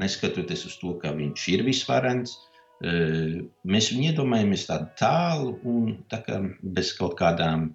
neskatoties 0.00 0.64
uz 0.70 0.78
to, 0.80 0.94
ka 1.02 1.12
viņš 1.16 1.48
ir 1.52 1.64
visvarens. 1.66 2.38
Mēs 2.84 3.88
viņu 3.92 4.10
iedomājamies 4.10 4.66
tādu 4.68 4.90
tālu 5.00 5.52
un 5.64 5.94
tā 6.12 6.20
kā 6.26 6.40
bez 6.76 6.92
kaut 6.98 7.16
kādām, 7.18 7.70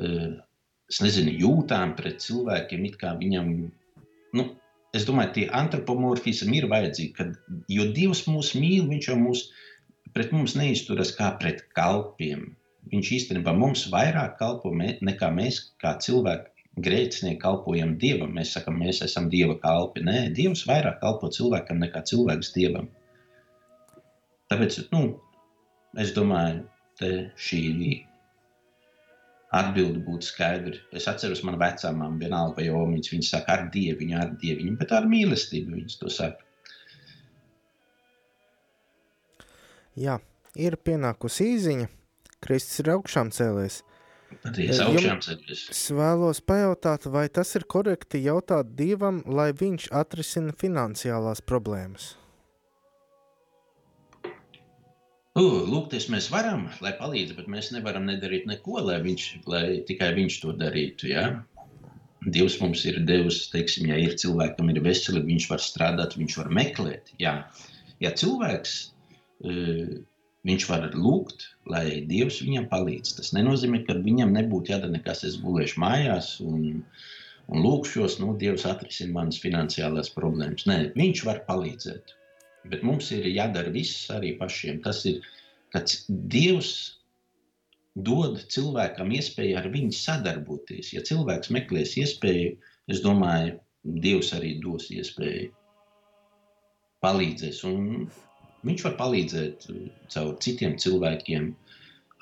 es 0.00 1.00
nezinu, 1.04 1.34
jūtām 1.42 1.92
pret 1.98 2.22
cilvēkiem, 2.24 2.86
it 2.88 2.96
kā 3.02 3.12
viņam, 3.20 3.50
nu, 4.38 4.46
es 4.96 5.04
domāju, 5.08 5.34
tie 5.34 5.48
antropomorfismi 5.60 6.62
ir 6.62 6.70
vajadzīgi, 6.72 7.12
kad, 7.18 7.34
jo 7.68 7.90
Dievs 7.96 8.24
mūs 8.30 8.54
mīl, 8.56 8.88
viņš 8.88 9.10
jau 9.10 9.18
mūs, 9.20 9.44
pret 10.16 10.32
mums 10.34 10.56
neizturas 10.58 11.12
kā 11.18 11.34
pret 11.42 11.66
kalpiem. 11.76 12.54
Viņš 12.90 13.10
īstenībā 13.18 13.52
mums 13.54 13.84
vairāk 13.92 14.38
kalpo 14.40 14.72
mē, 14.72 14.96
nekā 15.04 15.28
mēs 15.36 15.60
kā 15.82 15.92
cilvēki 16.00 16.50
grēcinieki 16.80 17.42
kalpojam 17.42 17.92
Dievam. 18.00 18.32
Mēs 18.34 18.54
sakām, 18.56 18.80
mēs 18.80 19.02
esam 19.04 19.28
Dieva 19.30 19.58
kalpi. 19.60 20.02
Nē, 20.06 20.30
Dievs 20.34 20.64
vairāk 20.70 20.96
kalpo 21.02 21.28
cilvēkam 21.34 21.82
nekā 21.84 22.02
cilvēks 22.08 22.54
Dievam. 22.56 22.88
Tāpēc, 24.50 24.78
nu, 24.90 25.02
es 26.02 26.12
domāju, 26.16 26.64
te 26.98 27.10
šī 27.38 27.60
atbilde 29.56 30.02
būtu 30.06 30.26
skaidra. 30.26 30.78
Es 30.94 31.08
atceros, 31.10 31.42
man 31.46 31.58
vecāmām 31.60 32.18
vienalga 32.22 32.60
vai 32.60 32.68
omiņas, 32.74 33.12
viņi 33.14 33.28
saka 33.28 33.56
ar 33.56 33.66
dieviņu, 33.74 34.16
ar 34.18 34.32
dieviņu, 34.42 34.76
bet 34.80 34.94
ar 34.94 35.08
mīlestību 35.10 35.76
viņas 35.78 35.98
to 36.02 36.12
saka. 36.14 36.46
Jā, 39.98 40.20
ir 40.54 40.78
pienākusi 40.78 41.50
īziņa. 41.56 41.88
Kristus 42.40 42.80
ir 42.82 42.92
augšām 42.94 43.32
cēlies. 43.34 43.82
Patiesi 44.40 44.78
Jum- 44.78 44.92
augšām 44.94 45.18
ceļos. 45.26 45.64
Es 45.74 45.82
vēlos 45.90 46.40
pajautāt, 46.46 47.08
vai 47.10 47.26
tas 47.28 47.50
ir 47.58 47.66
korekti 47.66 48.22
jautāt 48.22 48.76
Dievam, 48.78 49.22
lai 49.26 49.50
viņš 49.52 49.90
atrisina 49.90 50.54
finansiālās 50.54 51.42
problēmas. 51.42 52.14
Uh, 55.38 55.60
lūgties 55.70 56.08
mēs 56.10 56.26
varam, 56.32 56.64
lai 56.82 56.90
palīdz, 56.98 57.36
bet 57.38 57.46
mēs 57.52 57.68
nevaram 57.70 58.08
nedarīt 58.08 58.48
neko, 58.50 58.80
lai, 58.88 58.96
viņš, 59.04 59.26
lai 59.46 59.64
tikai 59.86 60.08
viņš 60.16 60.38
to 60.42 60.54
darītu. 60.58 61.06
Ja? 61.12 61.26
Dievs 62.34 62.58
mums 62.60 62.82
ir 62.90 62.98
devis, 63.06 63.44
teiksim, 63.52 63.86
ja 63.92 63.98
ir 64.02 64.16
cilvēkam 64.18 64.72
ir 64.72 64.82
veselība, 64.84 65.28
viņš 65.30 65.46
var 65.52 65.62
strādāt, 65.62 66.18
viņš 66.18 66.36
var 66.40 66.50
meklēt. 66.58 67.14
Jā. 67.22 67.36
Ja 68.02 68.10
cilvēks, 68.10 68.74
viņš 70.50 70.66
var 70.68 70.90
lūgt, 70.98 71.46
lai 71.70 72.02
Dievs 72.10 72.42
viņam 72.42 72.66
palīdz. 72.72 73.14
Tas 73.20 73.32
nenozīmē, 73.36 73.84
ka 73.86 73.96
viņam 74.02 74.34
nebūtu 74.34 74.74
jādara 74.74 74.98
nekas. 74.98 75.22
Es 75.30 75.38
gulēšu 75.40 75.80
mājās 75.80 76.34
un, 76.44 76.82
un 77.48 77.64
lūkšos, 77.64 78.18
nu, 78.24 78.34
Dievs 78.40 78.66
atrisina 78.68 79.20
manas 79.20 79.38
finansiālās 79.40 80.10
problēmas. 80.16 80.66
Nē, 80.66 80.82
viņš 80.98 81.24
var 81.28 81.44
palīdzēt. 81.48 82.16
Bet 82.68 82.82
mums 82.84 83.10
ir 83.16 83.26
jādara 83.30 83.72
viss 83.72 84.08
arī 84.12 84.34
pašiem. 84.38 84.82
Tas 84.84 85.04
ir, 85.08 85.22
kad 85.72 85.92
Dievs 86.08 86.72
dod 87.96 88.38
cilvēkam 88.52 89.10
iespēju 89.16 89.56
ar 89.58 89.68
viņu 89.72 89.96
sadarboties. 89.96 90.92
Ja 90.94 91.02
cilvēks 91.06 91.52
meklēs 91.56 91.96
iespēju, 92.02 92.56
es 92.92 93.00
domāju, 93.04 93.56
Dievs 94.04 94.34
arī 94.36 94.58
dos 94.60 94.90
iespēju 94.92 95.48
palīdzēs. 97.04 97.62
Un 97.64 98.10
viņš 98.68 98.84
var 98.86 98.96
palīdzēt 98.98 99.68
uh, 99.72 99.82
caur 100.12 100.34
citiem 100.44 100.76
cilvēkiem, 100.82 101.54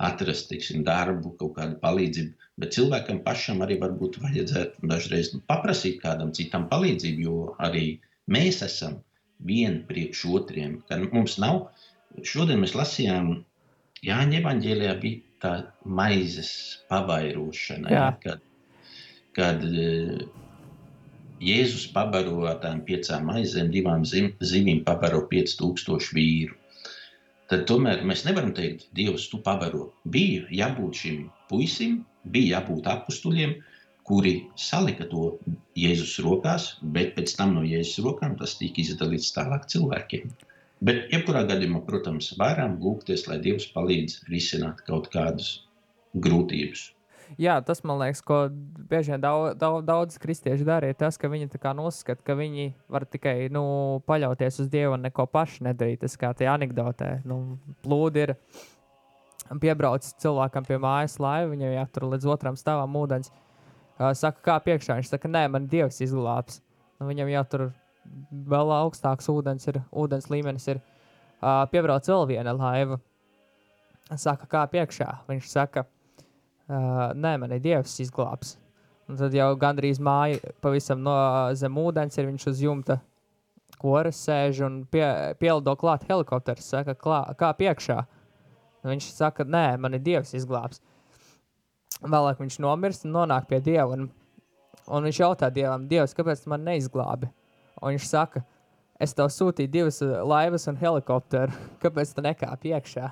atrast 0.09 0.47
teiksim, 0.53 0.85
darbu, 0.87 1.33
kaut 1.41 1.57
kādu 1.57 1.81
palīdzību. 1.83 2.51
Bet 2.63 2.77
cilvēkam 2.77 3.25
pašam 3.25 3.65
arī 3.67 3.81
varbūt 3.83 4.21
vajadzētu 4.23 4.87
dažreiz 4.87 5.33
nu, 5.35 5.43
paprasīt 5.51 5.99
kādam 6.05 6.31
citam 6.35 6.69
palīdzību, 6.71 7.25
jo 7.27 7.41
arī 7.59 7.87
mēs 8.31 8.63
esam 8.67 9.01
vien 9.39 9.83
priekš 9.89 10.25
otriem. 10.39 10.81
Ka 10.89 10.99
mums 11.13 11.39
nav, 11.43 11.69
šodien 12.27 12.63
mēs 12.65 12.77
lasījām, 12.79 13.39
Jāņa 14.07 14.37
evaņģēlijā 14.39 14.91
bija 15.03 15.39
tā 15.43 15.53
maizes 15.83 16.51
pavairošana, 16.91 17.91
Jā. 17.91 18.05
kad, 18.23 18.45
kad 19.35 19.65
eh, 19.67 20.21
Jēzus 21.43 21.89
pabaro 21.95 22.45
ar 22.51 22.61
tām 22.63 22.85
piecām 22.87 23.27
maizēm, 23.31 23.73
divām 23.75 24.05
zim, 24.07 24.33
zivīm 24.39 24.85
pabaro 24.87 25.25
5000 25.33 26.15
vīru. 26.15 26.55
Tad 27.51 27.65
tomēr 27.71 28.03
mēs 28.07 28.23
nevaram 28.27 28.51
teikt, 28.55 28.87
Dievs, 28.95 29.29
tu 29.33 29.39
pabaro. 29.43 29.89
Bija 30.05 30.45
jābūt 30.53 31.03
šim 31.03 31.21
puisim, 31.51 32.03
bija 32.35 32.59
jābūt 32.59 32.91
apstuļiem, 32.93 33.55
kuri 34.09 34.35
salika 34.57 35.05
to 35.11 35.35
Jēzus 35.77 36.17
rokās, 36.25 36.71
bet 36.97 37.15
pēc 37.17 37.35
tam 37.37 37.55
no 37.59 37.65
Jēzus 37.67 38.01
rokām 38.07 38.39
tas 38.41 38.57
tika 38.61 38.81
izdalīts 38.81 39.35
tālāk 39.37 39.69
cilvēkiem. 39.69 40.31
Bet, 40.79 41.09
jebkurā 41.13 41.43
gadījumā, 41.49 41.83
protams, 41.87 42.31
varam 42.39 42.79
lūgties, 42.83 43.27
lai 43.29 43.41
Dievs 43.43 43.67
palīdz 43.75 44.23
risināt 44.31 44.85
kaut 44.87 45.11
kādas 45.13 45.59
grūtības. 46.15 46.93
Jā, 47.37 47.59
tas 47.61 47.83
man 47.85 47.99
liekas, 48.01 48.23
ko 48.25 48.39
bieži 48.89 49.13
vien 49.13 49.21
daudz, 49.21 49.59
daudz, 49.61 49.85
daudz 49.85 50.21
kristieši 50.23 50.65
dara, 50.65 50.89
ir 50.89 50.97
tas, 50.97 51.19
ka 51.21 51.29
viņi 51.29 51.51
uzskata, 51.83 52.23
ka 52.25 52.39
viņi 52.39 52.71
var 52.89 53.05
tikai 53.05 53.51
nu, 53.53 54.01
paļauties 54.09 54.63
uz 54.65 54.71
Dievu 54.73 54.95
un 54.97 55.05
neko 55.05 55.27
paši 55.27 55.67
nedarīt. 55.67 56.01
Tas 56.07 56.17
kā 56.17 56.33
tajā 56.33 56.55
anekdotē. 56.57 57.11
Nu, 57.29 57.59
plūdi 57.85 58.25
ir 58.25 58.35
piebraucis 59.61 60.17
cilvēkam 60.23 60.65
pie 60.65 60.79
mājas 60.81 61.19
laiva, 61.21 61.53
viņam 61.53 61.75
jātur 61.75 62.09
līdz 62.15 62.33
otram 62.33 62.57
stāvam 62.57 62.97
ūdens. 63.03 63.29
Uh, 63.29 63.48
saka, 63.99 64.43
kā 64.45 64.57
priekšā 64.63 64.99
viņš 64.99 65.11
saka, 65.11 65.31
nē, 65.31 65.45
man 65.53 65.67
Dievs 65.71 66.01
izglābs. 66.05 66.61
Nu, 66.99 67.09
viņam 67.11 67.31
jātur 67.33 67.67
vēl 68.51 68.73
augstāks 68.79 69.29
ūdens, 69.31 69.67
ir, 69.71 69.81
ūdens 69.91 70.31
līmenis 70.33 70.69
ir. 70.73 70.81
Uh, 71.39 71.63
piebrauc 71.71 72.07
vēl 72.09 72.27
viena 72.33 72.55
laiva. 72.55 72.99
Saka, 74.17 74.49
kā 74.51 74.65
priekšā. 74.71 75.09
Viņš 75.29 75.51
saka, 75.51 75.85
uh, 75.85 77.11
nē, 77.15 77.37
man 77.43 77.55
ir 77.55 77.63
Dievs 77.63 77.99
izglābs. 78.03 78.57
Un 79.09 79.17
tad 79.17 79.33
jau 79.33 79.53
gandrīz 79.57 80.01
māja 80.05 80.53
pavisam 80.61 81.01
no 81.01 81.15
zem 81.57 81.79
ūdens 81.81 82.19
ir 82.19 82.27
viņš 82.29 82.49
uz 82.51 82.59
jumta 82.61 82.99
koras 83.79 84.19
sēž 84.27 84.61
un 84.67 84.79
pie, 84.91 85.07
pielido 85.41 85.75
klāt 85.79 86.05
helikopters. 86.09 86.67
Saka, 86.75 86.97
klā, 86.99 87.23
kā 87.39 87.53
priekšā. 87.57 88.03
Un 88.83 88.93
viņš 88.95 89.11
saka, 89.15 89.47
nē, 89.47 89.79
man 89.81 89.97
ir 89.97 90.05
Dievs 90.05 90.35
izglābs. 90.39 90.83
Vēlāk 92.03 92.43
viņš 92.43 92.59
nomirst 92.63 93.07
un 93.07 93.15
nonāk 93.17 93.49
pie 93.51 93.59
Dieva. 93.65 93.97
Un, 93.97 94.09
un 94.87 95.09
viņš 95.09 95.21
jautā 95.23 95.51
Dievam, 95.55 95.89
Dievs, 95.91 96.15
kāpēc 96.17 96.45
man 96.51 96.67
neizglābi? 96.67 97.31
Un 97.81 97.95
viņš 97.95 98.07
saka, 98.11 98.45
es 99.03 99.15
tev 99.15 99.31
sūtīju 99.35 99.73
divas 99.73 100.01
uh, 100.05 100.19
laivas 100.27 100.69
un 100.71 100.79
helikopteru. 100.79 101.55
Kāpēc 101.83 102.15
tu 102.15 102.25
nekāpi 102.27 102.75
iekšā? 102.75 103.11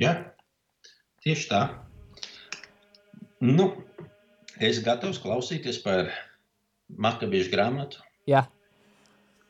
Ja? 0.00 0.14
Tieši 1.24 1.48
tā. 1.52 1.62
Nu, 3.44 3.70
es 4.60 4.80
gatavs 4.84 5.20
klausīties 5.22 5.78
par 5.84 6.10
makabiešu 6.88 7.52
grāmatu. 7.52 8.00
Jā, 8.28 8.46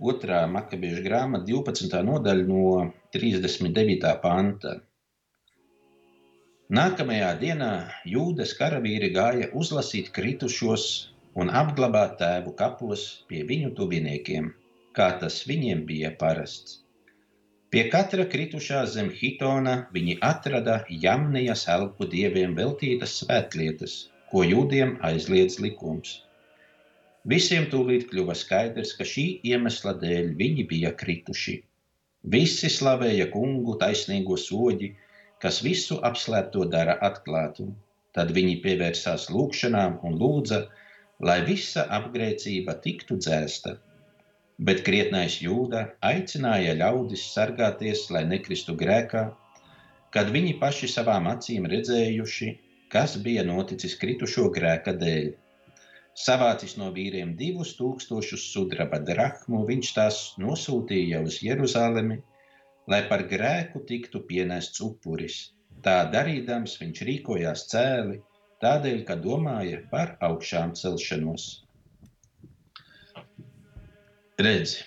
Otrā 0.03 0.43
makabiešu 0.51 1.05
grāmata, 1.05 1.47
12. 1.47 2.01
nodaļa 2.03 2.45
no 2.49 2.63
39. 3.15 4.11
panta. 4.23 4.81
Nākamajā 6.73 7.35
dienā 7.41 7.91
jūdas 8.09 8.55
karavīri 8.57 9.11
gāja 9.13 9.51
uzlasīt 9.53 10.07
kritušos 10.17 10.85
un 11.37 11.51
apglabāt 11.53 12.15
tēvu 12.17 12.55
kapos 12.57 13.03
pie 13.29 13.43
viņu 13.45 13.75
tuviniekiem, 13.77 14.49
kā 14.97 15.11
tas 15.21 15.43
viņiem 15.45 15.85
bija 15.85 16.15
parasts. 16.17 16.81
Pie 17.69 17.91
katra 17.93 18.25
kritušā 18.25 18.87
zem 18.87 19.11
hitona 19.13 19.91
viņi 19.93 20.17
atrada 20.23 20.79
jamnijas 20.89 21.67
elpu 21.69 22.09
dieviem 22.09 22.57
veltītas 22.57 23.21
svētlietas, 23.21 24.09
ko 24.33 24.49
jūdiem 24.49 24.97
aizliedz 25.05 25.61
likums. 25.61 26.23
Visiem 27.29 27.69
tūlīt 27.69 28.09
kļuva 28.09 28.33
skaidrs, 28.33 28.97
ka 28.97 29.05
šī 29.05 29.41
iemesla 29.53 29.99
dēļ 30.01 30.33
viņi 30.41 30.65
bija 30.73 30.97
krituši. 30.97 31.61
Visi 32.25 32.73
slavēja 32.73 33.29
kungu 33.37 33.77
taisnīgo 33.77 34.41
soģi, 34.41 34.95
kas 35.45 35.61
visu 35.65 35.99
apslēpto 36.09 36.65
dara 36.73 36.95
atklātu. 37.05 37.67
Tad 38.17 38.31
viņi 38.33 38.61
pievērsās 38.65 39.27
lūgšanām 39.35 39.99
un 40.09 40.15
lūdza, 40.21 40.61
lai 41.29 41.41
visa 41.45 41.85
apgrēcība 41.99 42.79
tiktu 42.87 43.19
dzēsta. 43.21 43.75
Bet 44.69 44.81
krietnais 44.87 45.37
jūda 45.43 45.83
aicināja 46.11 46.77
ļaudis 46.81 47.27
sargāties, 47.35 48.07
lai 48.15 48.25
nekristu 48.31 48.77
grēkā, 48.83 49.25
kad 50.17 50.31
viņi 50.33 50.57
paši 50.63 50.89
savām 50.95 51.27
acīm 51.29 51.67
redzējuši, 51.71 52.51
kas 52.95 53.19
bija 53.27 53.45
noticis 53.45 53.99
kritušo 54.01 54.47
grēka 54.55 54.95
dēļ. 55.01 55.33
Savācis 56.25 56.77
no 56.81 56.93
vīriem 56.95 57.35
divus 57.37 57.75
tūkstošus 57.77 58.47
sudraba 58.55 59.03
drachmu, 59.03 59.65
viņš 59.67 59.93
tās 59.97 60.21
nosūtīja 60.41 61.25
uz 61.27 61.41
Jeruzalemi, 61.43 62.23
lai 62.91 63.03
par 63.09 63.25
grēku 63.31 63.83
tiktu 63.89 64.23
pienests 64.29 64.83
upuris. 64.85 65.41
Tā 65.85 65.97
darīdams, 66.13 66.79
viņš 66.81 67.03
rīkojās 67.09 67.67
cēli, 67.73 68.21
tādēļ, 68.65 69.05
ka 69.09 69.19
domāja 69.21 69.83
par 69.91 70.17
augšām 70.25 70.73
celšanos. 70.79 71.49
Redzi, 74.41 74.83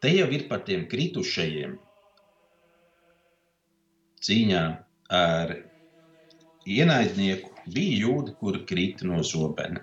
te 0.00 0.12
jau 0.14 0.28
ir 0.36 0.46
par 0.50 0.62
tiem 0.68 0.84
kritušajiem 0.90 1.78
cīņā 4.24 4.64
ar 5.12 5.56
ienaidnieku. 6.64 7.50
Bija 7.74 7.96
jūda, 8.04 8.34
kur 8.40 8.58
krita 8.68 9.06
no 9.08 9.22
zobena. 9.24 9.80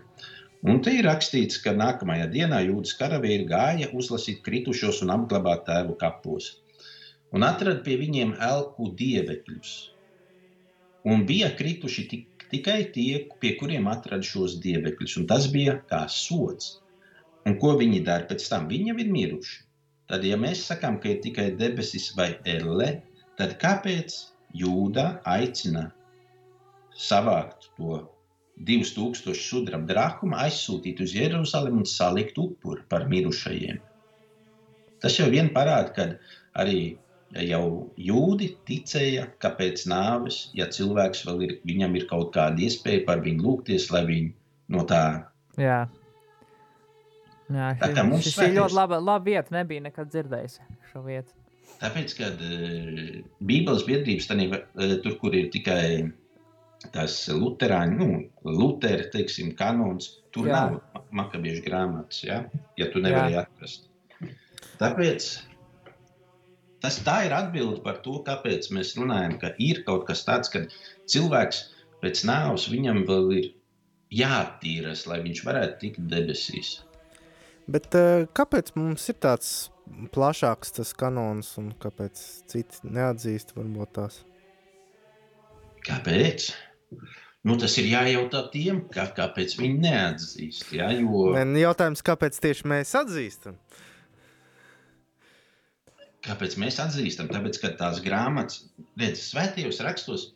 Un 0.62 0.84
te 0.86 0.94
ir 0.94 1.08
rakstīts, 1.10 1.58
ka 1.64 1.74
nākamajā 1.74 2.28
dienā 2.30 2.60
jūdas 2.68 2.94
karavīri 3.00 3.48
gāja 3.50 3.90
uzlasīt 3.98 4.44
kritušos 4.46 5.02
un 5.06 5.14
apglabāt 5.16 5.66
tēvu 5.66 5.96
kapos. 6.04 6.52
Un 7.32 7.46
atrada 7.48 7.80
pie 7.86 7.96
viņiem 8.02 8.36
elku 8.44 8.90
dievekļus. 9.00 9.72
Un 11.12 11.24
bija 11.30 11.50
krituši 11.58 12.04
tik, 12.12 12.46
tikai 12.52 12.80
tie, 12.96 13.24
pie 13.42 13.56
kuriem 13.60 13.88
atrada 13.92 14.26
šos 14.28 14.58
dievekļus. 14.64 15.18
Un 15.22 15.28
tas 15.32 15.48
bija 15.54 15.78
kā 15.90 16.04
sots. 16.12 16.78
Un 17.48 17.56
ko 17.62 17.74
viņi 17.80 18.04
dara 18.06 18.28
pēc 18.30 18.44
tam? 18.52 18.68
Viņi 18.70 18.92
jau 18.92 18.98
ir 19.02 19.14
miruši. 19.16 19.62
Tad, 20.12 20.26
ja 20.28 20.36
mēs 20.36 20.66
sakām, 20.68 21.00
ka 21.00 21.14
ir 21.14 21.22
tikai 21.24 21.48
debesis 21.56 22.10
vai 22.18 22.34
elle, 22.44 22.90
tad 23.40 23.56
kāpēc 23.62 24.18
jūda 24.60 25.22
aicina 25.32 25.88
savākt 27.00 27.70
to 27.78 28.02
2000 28.68 29.34
sudraba 29.40 29.88
drachmu, 29.88 30.36
aizsūtīt 30.36 31.00
uz 31.02 31.16
Jeruzalemi 31.16 31.82
un 31.82 31.88
salikt 31.88 32.38
upuri 32.38 32.84
par 32.92 33.08
mirušajiem. 33.10 33.80
Tas 35.02 35.16
jau 35.18 35.30
vien 35.34 35.50
parāda, 35.56 35.96
ka 35.96 36.62
arī 36.62 36.82
jau 37.34 37.92
jūdi 37.98 38.50
ticēja, 38.68 39.28
ka 39.40 39.54
pēc 39.56 39.86
nāves, 39.88 40.50
ja 40.58 40.66
cilvēks 40.68 41.26
vēl 41.28 41.44
ir, 41.48 41.54
viņam 41.66 41.96
ir 41.96 42.06
kaut 42.10 42.34
kāda 42.36 42.60
iespēja 42.66 43.06
par 43.08 43.22
viņu 43.24 43.44
lūgties, 43.46 43.90
lai 43.94 44.04
viņi 44.10 44.34
no 44.76 44.84
tā 44.90 45.04
jā. 45.58 45.88
Jā, 47.52 47.74
Tā 47.82 47.90
kā 47.92 48.04
mums 48.08 48.24
šī, 48.24 48.32
šī 48.32 48.36
svētais- 48.38 48.58
ļoti 48.58 48.76
laba, 48.78 48.98
laba 49.04 49.26
vieta. 49.26 49.52
Nebija 49.52 49.82
nekad 49.84 50.08
dzirdējis 50.14 50.60
šo 50.92 51.02
vietu. 51.04 51.34
Tāpēc, 51.82 52.14
kad 52.16 52.40
uh, 52.46 53.22
Bībeles 53.44 53.84
biedrības 53.88 54.28
tādā, 54.30 54.62
uh, 54.62 54.94
tur, 55.04 55.18
kur 55.20 55.36
ir 55.36 55.50
tikai 55.52 56.12
tas 56.94 57.16
luterāņu, 57.30 57.98
nu, 57.98 58.22
Lutera, 58.48 59.04
teiksim, 59.14 59.52
kanons, 59.60 60.22
tur 60.32 60.48
Jā. 60.48 60.54
Nav 60.72 60.78
ma- 60.96 61.04
makabiešu 61.24 61.66
grāmatas, 61.66 62.24
ja, 62.24 62.46
ja 62.80 62.88
tu 62.94 63.00
nevari 63.04 63.36
Jā. 63.36 63.44
atrast. 63.46 63.90
Tāpēc 64.80 65.28
tas 66.84 67.00
tā 67.06 67.22
ir 67.28 67.36
atbilde 67.36 67.82
par 67.86 68.02
to, 68.06 68.20
kāpēc 68.28 68.70
mēs 68.76 68.96
runājam, 69.00 69.38
ka 69.42 69.54
ir 69.62 69.84
kaut 69.88 70.08
kas 70.10 70.26
tāds, 70.28 70.52
ka 70.54 70.66
cilvēks 71.10 71.64
pēc 72.02 72.24
nāves 72.28 72.68
viņam 72.72 73.04
vēl 73.10 73.34
ir 73.38 73.52
jāattīras, 74.22 75.06
lai 75.08 75.22
viņš 75.26 75.44
varētu 75.48 75.80
tikt 75.84 76.02
debesīs. 76.12 76.80
Bet 77.72 77.94
uh, 77.96 78.26
kāpēc 78.36 78.74
mums 78.76 79.06
ir 79.12 79.20
tāds 79.22 79.54
plašāks 80.12 80.74
tas 80.80 80.92
kanons 80.98 81.54
un 81.62 81.72
kāpēc 81.80 82.20
citi 82.52 82.90
neatzīst 82.90 83.56
varbūt 83.56 83.96
tās? 84.00 84.22
Kāpēc? 85.86 86.52
Nu, 87.48 87.56
tas 87.58 87.74
ir 87.82 87.88
jājautā 87.90 88.44
tiem, 88.54 88.84
kā, 88.94 89.08
kāpēc 89.18 89.56
viņi 89.58 89.80
neatzīst. 89.82 90.68
Ja, 90.78 90.92
jo, 90.94 91.32
Nē, 91.34 91.46
nu, 91.50 91.62
jautājums, 91.64 92.04
kāpēc 92.06 92.38
tieši 92.44 92.70
mēs 92.70 92.94
atzīstam? 93.00 93.58
Kāpēc 96.26 96.58
mēs 96.62 96.78
atzīstam? 96.84 97.32
Tāpēc, 97.32 97.62
ka 97.62 97.74
tās 97.80 98.04
grāmatas, 98.06 98.68
redziet, 99.00 99.26
svētajos 99.26 99.82
rakstos, 99.86 100.30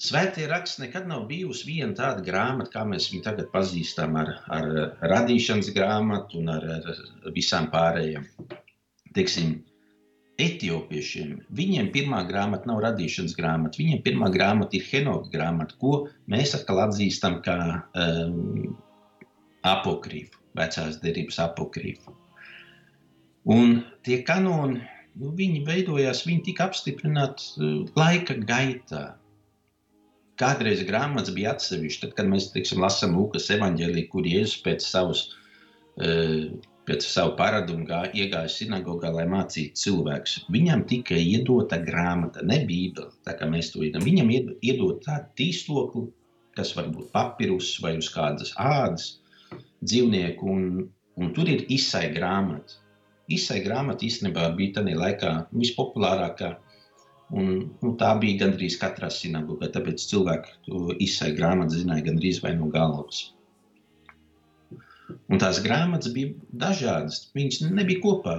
Svētie 0.00 0.46
raksti 0.48 0.86
nekad 0.86 1.08
nav 1.10 1.26
bijusi 1.28 1.66
viena 1.68 1.92
tāda 1.92 2.22
grāmata, 2.24 2.70
kā 2.72 2.86
mēs 2.88 3.10
viņu 3.12 3.20
tagad 3.26 3.50
pazīstam 3.52 4.14
ar, 4.16 4.30
ar 4.48 4.68
radīšanas 5.12 5.68
grāmatu 5.76 6.38
un 6.40 6.48
ar, 6.54 6.64
ar 6.78 7.34
visām 7.34 7.68
pārējām. 7.74 8.24
Teiksim, 9.12 9.58
Etiopiešiem 10.40 11.34
viņiem 11.52 11.90
pirmā 11.92 12.22
grāmata 12.30 12.70
nav 12.70 12.80
radīšanas 12.86 13.36
grāmata. 13.36 13.76
Viņiem 13.82 14.00
pirmā 14.06 14.30
grāmata 14.32 14.78
ir 14.78 14.86
Henoka 14.88 15.28
grāmata, 15.34 15.76
ko 15.82 15.92
mēs 16.32 16.54
atkal 16.56 16.80
atzīstam 16.86 17.42
kā 17.44 17.58
um, 17.92 18.72
apokrīfu, 19.68 20.40
vecās 20.56 20.96
derības 21.04 21.42
apokrīfu. 21.44 22.16
Un 23.48 23.80
tie 24.04 24.20
kanoni, 24.26 24.82
nu, 25.20 25.32
viņi 25.36 25.64
veidojās, 25.64 26.26
viņi 26.28 26.44
tika 26.50 26.68
apstiprināti 26.68 27.48
uh, 27.56 27.76
laika 27.96 28.36
gaitā. 28.36 29.04
Kādreiz 30.40 30.80
grāmatas 30.88 31.34
bija 31.36 31.54
atsevišķas, 31.54 32.00
tad, 32.02 32.12
kad 32.16 32.28
mēs 32.32 32.48
teiksim, 32.54 32.80
lasām 32.80 33.16
Lūkas 33.18 33.50
evanģēliju, 33.52 34.08
kur 34.12 34.28
Jēzus 34.28 34.62
pēc, 34.64 34.86
savus, 34.88 35.26
pēc 36.88 37.04
savu 37.04 37.34
paradumu 37.36 37.84
gā, 37.84 37.98
iegāja 38.16 38.48
sinagogā, 38.48 39.10
lai 39.12 39.26
mācītu 39.28 39.76
cilvēkus. 39.82 40.38
Viņam 40.54 40.86
tika 40.88 41.18
iedota 41.20 41.76
grāmata, 41.84 42.40
ne 42.46 42.62
bībele, 42.64 43.12
tā 43.28 43.36
kā 43.36 43.50
mēs 43.52 43.68
to 43.74 43.84
iedam. 43.84 44.06
Viņam 44.06 44.32
iedot 44.32 45.04
tādu 45.04 45.28
tīstokli, 45.36 46.06
kas 46.56 46.72
var 46.78 46.88
būt 46.94 47.12
papirus 47.12 47.74
vai 47.84 47.98
uz 48.00 48.08
kādas 48.14 48.54
ādas 48.56 49.10
dzīvnieku, 49.84 50.56
un, 50.56 50.86
un 51.20 51.34
tur 51.36 51.52
ir 51.52 51.68
izsai 51.68 52.08
grāmata. 52.16 52.80
Izsai 53.30 53.60
grāmata 53.64 54.06
īstenībā 54.06 54.48
bija 54.58 54.80
tajā 54.80 54.98
laikā 54.98 55.32
vispopulārākā 55.54 56.54
Un, 57.30 57.50
nu, 57.78 57.92
tā 57.98 58.10
bija 58.18 58.44
gandrīz 58.44 58.76
katrā 58.80 59.08
sinagogā, 59.14 59.68
tāpēc 59.70 60.02
cilvēki 60.10 60.56
to 60.66 60.80
izsai 61.04 61.30
grāmatu 61.36 61.78
zināja 61.78 62.08
gandrīz 62.08 62.40
vai 62.42 62.56
no 62.58 62.66
galvas. 62.74 63.28
Un 65.30 65.38
tās 65.42 65.60
grāmatas 65.62 66.10
bija 66.14 66.34
dažādas, 66.64 67.28
viņas 67.38 67.62
nebija 67.70 68.02
kopā. 68.02 68.36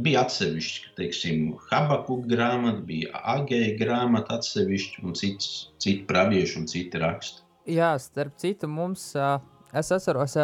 Bija 0.00 0.22
atsevišķi, 0.24 0.94
teiksim, 0.96 1.40
Habakuka 1.68 2.30
grāmata, 2.30 2.80
bija 2.88 3.20
Agēja 3.34 3.74
grāmata 3.76 4.38
atsevišķi 4.38 5.04
un 5.04 5.16
cits, 5.20 5.50
citi 5.82 6.06
pravieši 6.08 6.56
un 6.62 6.68
citi 6.70 7.00
raksti. 7.02 7.44
Jā, 7.68 7.92
starp 8.00 8.38
citu 8.40 8.70
mums, 8.72 9.10
es 9.12 9.92
atceros, 9.92 10.38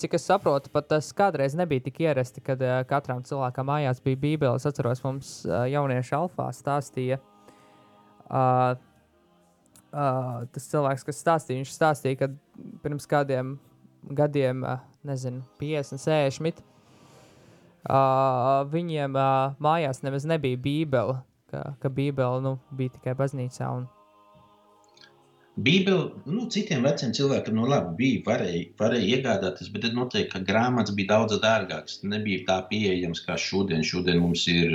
cik 0.00 0.16
es 0.18 0.26
saprotu, 0.28 0.70
pat 0.72 0.88
tas 0.90 1.08
kādreiz 1.16 1.56
nebija 1.58 1.84
tik 1.86 2.00
ierasti, 2.04 2.42
kad 2.44 2.60
uh, 2.64 2.80
katram 2.88 3.22
cilvēkam 3.26 3.70
mājās 3.70 4.02
bija 4.04 4.20
bībele. 4.22 4.58
Es 4.60 4.68
atceros, 4.68 5.02
mums 5.04 5.30
uh, 5.48 5.64
jaunieši 5.70 6.16
alfā 6.18 6.50
stāstīja. 6.56 7.20
Uh, 8.26 8.74
uh, 9.92 10.44
tas 10.52 10.68
cilvēks, 10.72 11.06
kas 11.06 11.22
stāstīja, 11.22 11.62
viņš 11.62 11.74
stāstīja, 11.74 12.20
ka 12.22 12.30
pirms 12.84 13.08
kādiem 13.10 13.56
gadiem, 14.06 14.62
uh, 14.64 14.82
nezinu, 15.06 15.42
50, 15.60 16.02
60, 16.02 16.62
uh, 17.88 18.62
viņiem 18.72 19.16
uh, 19.18 19.56
mājās 19.62 20.02
nemaz 20.06 20.26
nebija 20.28 20.60
bībele, 20.60 21.20
ka, 21.50 21.62
ka 21.82 21.90
bībele 21.92 22.42
nu, 22.44 22.56
bija 22.76 22.96
tikai 22.98 23.16
baznīcā. 23.18 23.70
Un, 23.80 23.86
Bībeli 25.56 26.10
nu, 26.28 26.42
citiem 26.52 26.82
veciem 26.84 27.14
cilvēkiem 27.16 27.54
nu, 27.56 27.64
labi, 27.70 27.94
bija, 28.00 28.22
varēja, 28.26 28.64
varēja 28.76 29.06
iegādāties, 29.16 29.70
bet 29.72 29.86
noteikti, 29.96 30.28
ka 30.34 30.42
grāmatas 30.44 30.92
bija 30.98 31.14
daudz 31.14 31.38
dārgākas. 31.40 32.02
Nebija 32.04 32.42
tā 32.50 32.56
pieejams 32.68 33.22
kā 33.24 33.38
šodien. 33.40 33.80
Šodien 33.80 34.20
mums 34.20 34.42
ir 34.52 34.74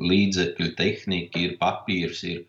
līdzekļi, 0.00 0.68
tehnika, 0.78 1.42
ir 1.44 1.58
papīrs. 1.60 2.22
Ir. 2.24 2.46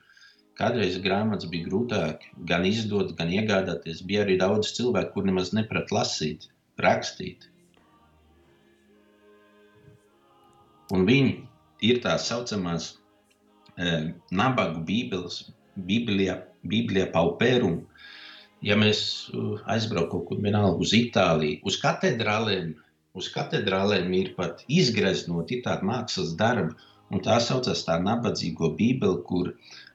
Kādreiz 0.55 0.95
grāmatas 1.03 1.49
bija 1.51 1.67
grūtāk 1.67 2.23
gan 2.47 2.63
izdot, 2.69 3.11
gan 3.17 3.33
iegādāties. 3.35 4.05
Bija 4.07 4.23
arī 4.23 4.37
daudz 4.39 4.71
cilvēku, 4.77 5.11
kur 5.17 5.27
nemaz 5.27 5.51
neprat 5.57 5.91
lasīt, 5.91 6.47
rakstīt. 6.79 7.49
Un 10.95 11.03
viņi 11.11 11.35
ir 11.91 11.99
tās 12.07 12.31
saucamās 12.31 12.93
eh, 13.75 14.13
nabagu 14.31 14.85
bībeles, 14.87 15.41
Biblijā 15.73 16.37
Bīblijā 16.69 17.09
pauperum. 17.13 17.81
Ja 18.63 18.77
mēs 18.79 19.03
uh, 19.35 19.59
aizbraukam 19.67 20.23
kaut 20.23 20.27
kur 20.29 20.41
vienalga 20.43 20.79
uz 20.85 20.93
Itāliju, 20.95 21.59
uz 21.67 21.77
katedrālēm, 21.81 22.73
uz 23.19 23.27
katedrālēm 23.33 24.13
ir 24.15 24.33
pat 24.37 24.63
izgreznot, 24.71 25.51
ir 25.51 25.63
tāda 25.65 25.83
mākslas 25.87 26.31
darba, 26.39 26.71
un 27.11 27.23
tā 27.25 27.39
saucas 27.43 27.83
tā 27.87 27.97
nabadzīgo 28.01 28.71
bībeli, 28.77 29.19
kur 29.27 29.51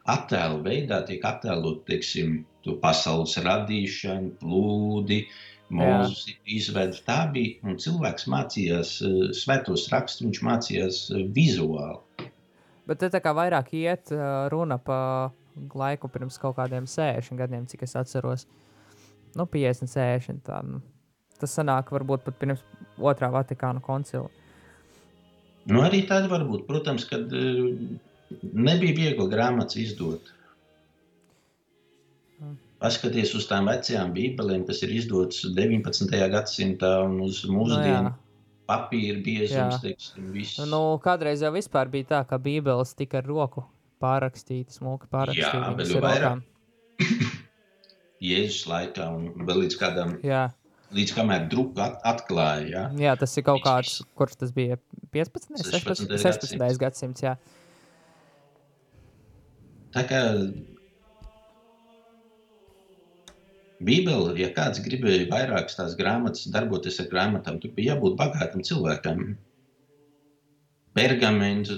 attēlu 0.09 0.61
veidā 0.67 1.01
tiek 1.09 1.25
attēlot, 1.25 1.87
teiksim, 1.89 2.43
to 2.65 2.77
pasaules 2.83 3.39
radīšanu, 3.41 4.35
plūdi, 4.43 5.23
mūzika 5.73 6.53
izveda. 6.59 7.01
Tā 7.09 7.19
bija, 7.33 7.57
un 7.65 7.81
cilvēks 7.81 8.29
mācījās 8.29 8.95
uh, 9.09 9.19
svētos 9.37 9.89
rakstus, 9.95 10.27
viņš 10.29 10.45
mācījās 10.45 11.03
uh, 11.15 11.25
vizuāli. 11.33 12.29
Bet 12.89 13.01
te 13.01 13.09
tā 13.13 13.21
kā 13.21 13.35
vairāk 13.37 13.75
iet 13.77 14.09
runa 14.49 14.79
par 14.81 15.35
laiku 15.75 16.11
pirms 16.13 16.39
kaut 16.41 16.57
kādiem 16.59 16.87
60 16.89 17.39
gadiem, 17.39 17.67
cik 17.69 17.85
es 17.87 17.97
atceros. 17.99 18.47
Nu, 19.37 19.47
50, 19.47 19.91
60. 19.93 20.43
Tā, 20.47 20.61
nu. 20.67 20.81
Tas 21.39 21.55
sanāk 21.55 21.93
varbūt 21.95 22.25
pat 22.27 22.39
pirms 22.41 22.65
otrā 22.99 23.31
Vatikāna 23.35 23.83
koncila. 23.85 24.31
Nu, 25.69 25.83
arī 25.85 26.03
tāda 26.09 26.31
var 26.33 26.47
būt. 26.49 26.65
Protams, 26.67 27.05
kad 27.07 27.31
uh, 27.35 27.69
nebija 28.53 28.97
viegli 28.97 29.29
grāmatas 29.31 29.79
izdot. 29.79 30.33
Mm. 32.41 32.57
Paskaties 32.83 33.35
uz 33.37 33.47
tām 33.51 33.69
vecajām 33.71 34.15
bībelēm, 34.17 34.65
kas 34.67 34.83
ir 34.87 34.95
izdotas 34.97 35.45
19. 35.55 36.19
gadsimtā 36.33 36.93
un 37.05 37.19
uz 37.27 37.43
mūsdienu. 37.51 38.09
No, 38.09 38.15
papīra 38.69 39.19
biezums, 39.25 39.81
teiksim, 39.83 40.31
viss. 40.35 40.61
Nu, 40.69 40.83
kādreiz 41.05 41.43
jau 41.45 41.53
bija 41.53 42.11
tā, 42.13 42.23
ka 42.29 42.39
bībeles 42.43 42.95
tika 42.99 43.23
ar 43.23 43.29
roku 43.29 43.67
pārrakstīti, 44.03 44.77
smuki 44.79 45.11
pārrakstīti. 45.13 45.61
Jā, 45.61 45.75
vēl 45.79 46.05
vairāk. 46.05 46.47
Jēzus 48.29 48.65
laikā 48.71 49.11
un 49.15 49.47
vēl 49.47 49.65
līdz 49.65 49.79
kādam. 49.79 50.17
Jā. 50.27 50.49
Līdz 50.95 51.13
kamēr 51.19 51.45
druku 51.53 51.83
at 51.85 52.01
atklāja. 52.09 52.67
Jā. 52.73 52.85
jā, 52.97 53.15
tas 53.21 53.37
ir 53.37 53.45
kaut 53.47 53.61
kāds, 53.67 53.99
kurš 54.19 54.39
tas 54.41 54.55
bija 54.57 54.79
15. 55.15 55.61
16. 55.61 56.09
16. 56.17 56.49
16. 56.49 56.81
gadsimts. 56.81 57.27
Jā. 57.27 57.37
Tā 59.95 60.05
kā 60.09 60.23
Bībele, 63.79 64.33
ja 64.41 64.49
kāds 64.55 64.81
gribēja 64.83 65.29
vairākas 65.31 65.77
tās 65.79 65.95
grāmatas, 65.99 66.49
darboties 66.51 66.99
ar 67.03 67.07
grāmatām, 67.13 67.61
tur 67.63 67.71
bija 67.77 67.95
jābūt 67.95 68.17
bagātam 68.19 68.65
cilvēkam 68.67 69.37
pergaments, 70.99 71.73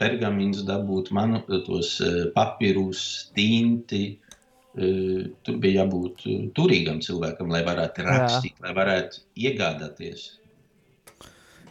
pergaments 0.00 0.62
dabūt, 0.66 1.12
manu, 1.16 1.42
tos 1.66 1.96
eh, 2.04 2.24
papīrus, 2.34 3.02
tinti. 3.36 4.04
Eh, 4.76 5.28
tur 5.46 5.60
bija 5.62 5.84
jābūt 5.84 6.26
eh, 6.28 6.48
turīgam 6.56 6.98
cilvēkam, 7.04 7.52
lai 7.52 7.62
varētu 7.66 8.04
rakstīt, 8.06 8.56
Jā. 8.58 8.66
lai 8.66 8.74
varētu 8.76 9.22
iegādāties. 9.46 10.26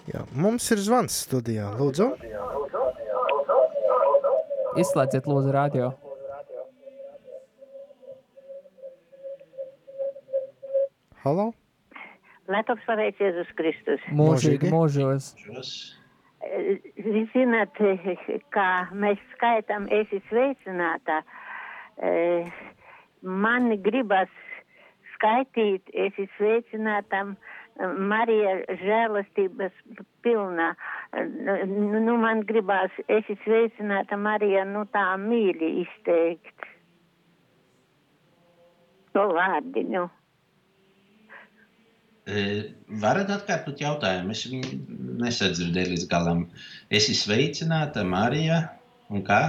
Jā, 0.05 0.21
mums 0.37 0.65
ir 0.73 0.81
zvans 0.85 1.17
studijā. 1.25 1.71
Lūdzu, 1.79 2.11
izslēdziet, 4.81 5.29
lūdzu, 5.29 5.53
radio. 5.55 5.91
Halo? 11.25 11.51
Lai 12.53 12.61
tops 12.67 12.85
pareicis 12.85 13.23
Jēzus 13.23 13.53
Kristus. 13.57 14.01
Mūžīgi 14.13 14.69
mūžos. 14.69 15.31
mūžos. 15.41 15.71
Zināt, 17.33 17.79
kā 18.55 18.69
mēs 18.95 19.21
skaitām, 19.33 19.87
esi 19.91 20.21
sveicinātā. 20.29 21.21
Man 23.25 23.69
gribas 23.83 24.31
skaitīt, 25.15 25.89
esi 25.93 26.27
sveicinātam 26.37 27.35
Marija 28.09 28.57
žēlastības 28.81 29.75
pilnā. 30.23 30.71
Nu, 31.15 31.99
nu, 31.99 32.17
man 32.21 32.43
gribās, 32.47 32.93
esi 33.11 33.35
sveicināta 33.43 34.17
Marija, 34.19 34.63
nu 34.69 34.85
tā 34.93 35.07
mīļi 35.19 35.71
izteikt. 35.83 36.69
To 39.15 39.27
vārdiņu. 39.35 40.07
Varat 42.25 43.29
atkārtot 43.29 43.81
jautājumu? 43.83 44.33
Es 44.33 44.47
viņu 44.49 44.77
nesadzirdēju 45.21 45.91
līdz 45.91 46.05
galam. 46.09 46.47
Es 46.89 47.05
esmu 47.05 47.19
sveicināta, 47.19 48.01
Marija, 48.01 48.63
un 49.13 49.21
kā? 49.27 49.41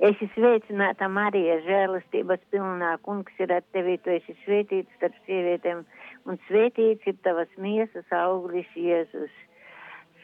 Es 0.00 0.16
esmu 0.16 0.30
sveicināta, 0.32 1.10
Marija, 1.12 1.58
žēlastības 1.66 2.40
pilnā. 2.54 2.94
Kungs 3.04 3.36
ir 3.44 3.52
ar 3.52 3.66
tevi, 3.76 3.98
tu 4.00 4.14
esi 4.14 4.32
svētīts 4.46 4.96
starp 4.96 5.18
sievietēm, 5.26 5.82
un 6.24 6.40
svētīts 6.46 7.04
ir 7.04 7.18
tavas 7.26 7.52
miesas 7.60 8.08
auglis 8.16 8.72
Jēzus. 8.72 9.36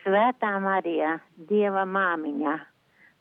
Svētā 0.01 0.55
Marija, 0.65 1.19
Dieva 1.51 1.85
māmiņa. 1.85 2.57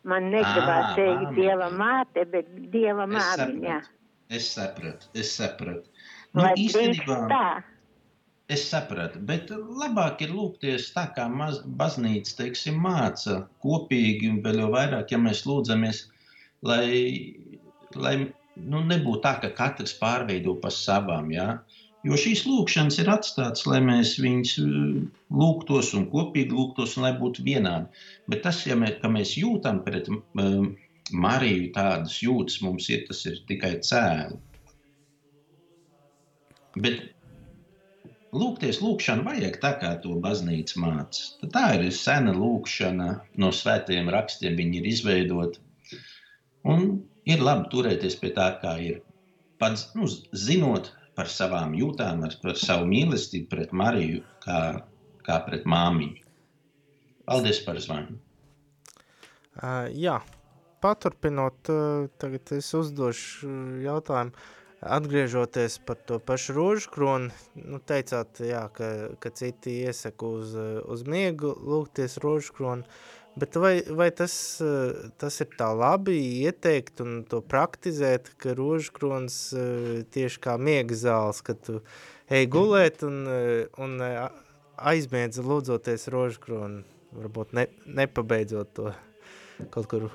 Man 0.05 0.29
negribās 0.33 0.91
Ā, 0.91 0.95
teikt 0.97 1.21
māmiņa. 1.23 1.35
Dieva 1.37 1.69
māte, 1.73 2.25
bet 2.29 2.49
Dieva 2.73 3.07
māmiņa. 3.09 3.79
Es 4.35 4.49
sapratu, 4.53 5.09
es 5.17 5.31
sapratu. 5.33 5.89
Nu, 6.35 6.43
Vai 6.43 6.51
īstenībā, 6.59 7.17
tā? 7.31 7.45
es 8.51 8.65
sapratu, 8.69 9.21
bet 9.29 9.49
labāk 9.53 10.21
ir 10.25 10.33
lūgties 10.35 10.91
tā, 10.93 11.07
kā 11.15 11.25
maz, 11.31 11.61
baznīca, 11.79 12.35
teiksim, 12.41 12.77
māca 12.81 13.43
kopīgi, 13.65 14.29
un 14.33 14.41
vēl 14.45 14.65
vairāk, 14.73 15.13
ja 15.13 15.21
mēs 15.21 15.45
lūdzamies, 15.49 16.03
lai, 16.65 16.89
lai 17.95 18.15
nu, 18.25 18.83
nebūtu 18.85 19.23
tā, 19.25 19.35
ka 19.41 19.53
katrs 19.57 19.95
pārveido 20.01 20.57
pa 20.61 20.73
savām, 20.73 21.31
jā. 21.33 21.49
Jo 22.05 22.17
šīs 22.21 22.43
lūkšanas 22.45 22.99
ir 23.01 23.09
atstātas, 23.09 23.63
lai 23.65 23.79
mēs 23.81 24.15
viņus 24.21 24.51
eh, 24.61 24.97
lūgtos 25.41 25.93
un 25.97 26.05
kopīgi 26.11 26.53
lūgtos, 26.53 26.97
un 26.97 27.07
lai 27.07 27.15
būtu 27.17 27.45
vienādi. 27.47 28.03
Bet 28.29 28.43
tas, 28.45 28.61
ja 28.69 28.77
mēs, 28.77 28.99
mēs 29.15 29.33
jūtam 29.39 29.81
pret 29.85 30.11
um, 30.11 30.75
Mariju 31.13 31.71
tādas 31.73 32.19
jūtas, 32.21 32.59
mums 32.65 32.89
ir, 32.93 33.03
tas 33.09 33.23
ir 33.29 33.39
tikai 33.49 33.75
cēli. 33.85 34.37
Bet 36.81 37.01
lūgties 38.35 38.81
lūgšanu 38.83 39.25
vajag 39.25 39.57
tā, 39.63 39.71
kā 39.81 39.93
to 40.03 40.17
baznīca 40.21 40.81
māca. 40.83 41.49
Tā 41.53 41.65
ir 41.77 41.87
sena 41.95 42.35
lūgšana 42.35 43.09
no 43.41 43.51
svētajiem 43.53 44.11
rakstiem, 44.13 44.57
viņi 44.59 44.81
ir 44.81 44.89
izveidoti. 44.91 45.63
Un 46.69 46.85
ir 47.29 47.41
labi 47.41 47.69
turēties 47.73 48.17
pie 48.21 48.33
tā, 48.35 48.51
kā 48.61 48.75
ir. 48.81 49.01
Pats, 49.61 49.87
nu, 49.95 50.09
zinot 50.35 50.91
par 51.15 51.31
savām 51.31 51.73
jūtām, 51.77 52.23
ar- 52.27 52.37
par 52.43 52.59
savu 52.59 52.87
mīlestību 52.91 53.49
pret 53.51 53.73
Mariju, 53.73 54.23
kā, 54.45 54.59
kā 55.25 55.39
pret 55.47 55.65
māmiņu. 55.65 56.21
Paldies 57.25 57.61
par 57.65 57.79
zvanu! 57.81 58.19
Uh, 59.55 59.87
jā, 59.95 60.19
paturpinot, 60.83 61.71
uh, 61.71 62.09
tagad 62.21 62.51
es 62.57 62.67
uzdošu 62.75 63.47
uh, 63.47 63.81
jautājumu. 63.85 64.35
Atgriežoties 64.85 65.79
par 65.87 65.97
to 66.05 66.19
pašu 66.21 66.53
rožu 66.53 66.91
kroni, 66.93 67.31
nu, 67.57 67.79
teicāt, 67.79 68.37
jā, 68.43 68.67
ka, 68.75 68.89
ka 69.23 69.31
citi 69.33 69.79
iesaka 69.87 70.27
uz, 70.27 70.51
uh, 70.53 70.83
uz 70.91 71.05
miegu 71.09 71.55
lūgties 71.55 72.19
rožu 72.21 72.53
kroni, 72.53 72.85
bet 73.39 73.57
vai, 73.59 73.75
vai 73.99 74.09
tas, 74.15 74.33
uh, 74.63 75.11
tas 75.21 75.39
ir 75.43 75.51
tā 75.59 75.69
labi 75.75 76.17
ieteikt 76.45 77.03
un 77.05 77.21
to 77.29 77.41
praktizēt, 77.43 78.33
ka 78.41 78.55
rožu 78.57 78.93
kronis 78.95 79.39
uh, 79.55 80.01
tieši 80.15 80.41
kā 80.43 80.57
miega 80.61 80.97
zāles, 80.97 81.43
ka 81.45 81.57
tu 81.57 81.81
ej 82.31 82.49
gulēt 82.51 83.03
un, 83.07 83.21
uh, 83.29 83.81
un 83.81 83.99
aizmiedz 84.75 85.39
lūdzoties 85.39 86.09
rožu 86.13 86.41
kroni, 86.43 86.83
varbūt 87.15 87.55
ne, 87.55 87.67
nepabeidzot 87.85 88.73
to 88.75 88.91
kaut 89.71 89.87
kur 89.91 90.09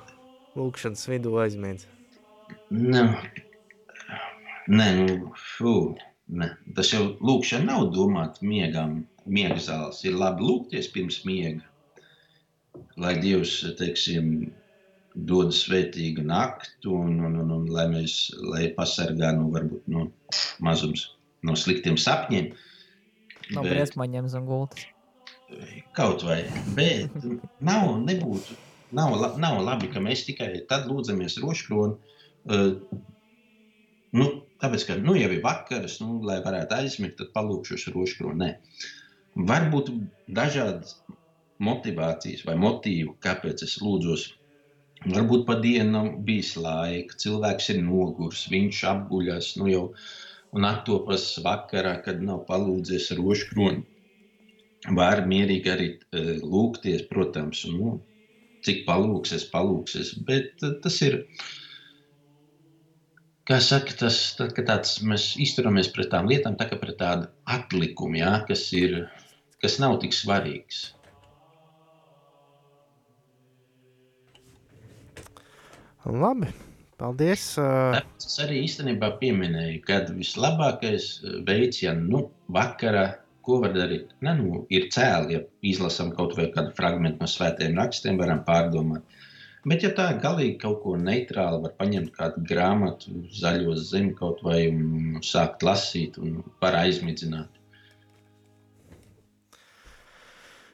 lūkšanas 0.57 1.07
vidū 1.09 1.33
aizmiedz. 1.41 1.87
Nu, 2.69 3.05
nē, 4.67 4.87
nu, 4.99 5.31
fū, 5.55 5.75
ne. 6.35 6.51
Tas 6.75 6.91
jau 6.93 7.05
lūkšana 7.23 7.69
nav 7.71 7.89
domāta 7.95 8.45
miegam, 8.45 9.01
miega 9.25 9.59
zāles. 9.63 10.03
Ir 10.05 10.17
labi 10.19 10.45
lūgties 10.45 10.91
pirms 10.93 11.21
miega, 11.27 11.63
lai 13.01 13.15
Dievs, 13.21 13.59
teiksim, 13.79 14.51
dod 15.27 15.51
svētīgu 15.55 16.23
naktu 16.23 16.93
un, 16.95 17.19
un, 17.25 17.37
un, 17.43 17.51
un 17.57 17.67
lai 17.71 17.87
mēs, 17.91 18.17
lai 18.47 18.69
pasargā 18.77 19.33
no 19.35 19.49
varbūt 19.51 19.89
no 19.91 20.07
mazums, 20.63 21.09
no 21.47 21.57
sliktiem 21.59 21.99
sapņiem. 21.99 22.51
No 23.51 23.65
briesmaņiem 23.65 24.29
zem 24.31 24.47
gultas. 24.47 24.87
Kaut 25.97 26.23
vai, 26.23 26.45
bet 26.77 27.11
nav, 27.69 27.97
nebūtu, 28.05 28.55
nav, 28.95 29.17
nav 29.41 29.59
labi, 29.65 29.91
ka 29.91 30.03
mēs 30.03 30.23
tikai 30.29 30.53
tad 30.69 30.87
lūdzamies 30.87 31.41
roškroni. 31.43 32.15
Uh, 32.47 32.77
nu, 34.15 34.29
tāpēc, 34.63 34.87
ka 34.87 34.95
nu, 35.01 35.17
jau 35.19 35.27
ir 35.27 35.43
vakars, 35.43 35.99
nu, 36.03 36.21
lai 36.25 36.39
varētu 36.45 36.79
aizmigt, 36.79 37.19
tad 37.19 37.33
palūkšos 37.35 37.89
roškroni. 37.91 38.39
Nē. 38.39 38.53
Varbūt 39.47 39.91
dažādas 40.31 41.01
motivācijas 41.67 42.45
vai 42.47 42.57
motīvu, 42.59 43.15
kāpēc 43.25 43.65
es 43.67 43.77
lūdzos. 43.83 44.27
Varbūt 45.01 45.47
pa 45.47 45.55
dienu 45.61 46.03
bijis 46.25 46.55
laika, 46.61 47.17
cilvēks 47.23 47.71
ir 47.73 47.79
nogurs, 47.85 48.43
viņš 48.53 48.83
apguļas, 48.91 49.55
nu 49.61 49.71
jau 49.71 49.85
un 50.57 50.67
attopas 50.67 51.25
vakarā, 51.45 51.95
kad 52.05 52.21
nav 52.25 52.43
palūdzies 52.49 53.09
roškroni 53.17 53.85
var 54.97 55.23
mierīgi 55.29 55.71
arī 55.71 55.87
uh, 55.97 56.29
lūgties, 56.41 57.05
protams, 57.09 57.63
nu, 57.69 57.99
cik 58.65 58.85
palūksies, 58.87 59.47
palūksies. 59.53 60.15
Bet 60.27 60.65
uh, 60.65 60.73
tas 60.83 60.97
ir, 61.05 61.19
kā 63.49 63.59
saka, 63.61 63.97
tas, 64.05 64.21
tad, 64.39 64.57
tāds, 64.57 64.97
mēs 65.05 65.31
izturamies 65.41 65.91
pret 65.93 66.09
tām 66.13 66.29
lietām, 66.29 66.57
tā 66.57 66.69
kā 66.71 66.79
pret 66.81 66.97
tādu 67.01 67.29
atlikumu, 67.45 68.21
jā, 68.21 68.33
kas, 68.49 68.67
ir, 68.77 69.03
kas 69.61 69.77
nav 69.83 69.99
tik 70.01 70.17
svarīgs. 70.17 70.89
Labi, 76.05 76.49
paldies. 76.97 77.43
Uh, 77.61 77.99
es 78.17 78.37
arī 78.41 78.63
īstenībā 78.65 79.11
pieminēju, 79.21 79.81
ka 79.85 79.99
vislabākais 80.09 81.09
uh, 81.21 81.35
veids, 81.47 81.83
ja 81.83 81.93
nu, 81.97 82.25
vakarā, 82.49 83.05
ko 83.45 83.59
var 83.63 83.75
darīt, 83.75 84.11
ne, 84.25 84.33
nu, 84.37 84.63
ir 84.73 84.89
cēli, 84.93 85.37
ja 85.37 85.43
izlasām 85.65 86.11
kaut 86.17 86.35
vai 86.37 86.49
kādu 86.53 86.73
fragment 86.77 87.21
no 87.21 87.29
svētiem 87.29 87.77
rakstiem, 87.77 88.19
varam 88.21 88.43
pārdomāt. 88.47 89.05
Bet, 89.61 89.85
ja 89.85 89.91
tā 89.97 90.07
galīgi 90.21 90.57
kaut 90.61 90.81
ko 90.81 90.97
neitrāli, 90.97 91.61
var 91.61 91.73
paņemt 91.77 92.13
kādu 92.17 92.45
grāmatu, 92.49 93.13
zaļo 93.37 93.77
zemi 93.77 94.15
kaut 94.17 94.41
vai 94.45 94.63
un 94.73 95.19
sākt 95.25 95.65
lasīt 95.65 96.17
un 96.21 96.39
var 96.61 96.79
aizmidzināt. 96.81 97.61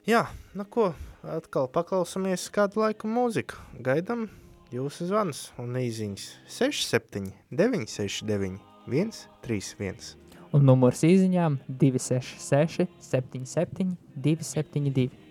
jā, 0.07 0.23
nu 0.55 0.65
ko, 0.71 0.91
atkal 1.27 1.67
paklausāmies 1.71 2.47
kādu 2.53 2.81
laiku 2.85 3.09
mūziku. 3.11 3.59
Gaidām 3.83 4.27
jūsu 4.73 5.07
zvanus 5.07 5.47
un 5.61 5.75
īziņas 5.79 6.25
67 6.51 7.31
969 7.51 8.57
131. 8.87 10.15
Un 10.55 10.63
numurs 10.67 11.03
īziņām 11.03 11.59
266 11.67 12.87
77 13.03 13.95
272. 14.15 15.26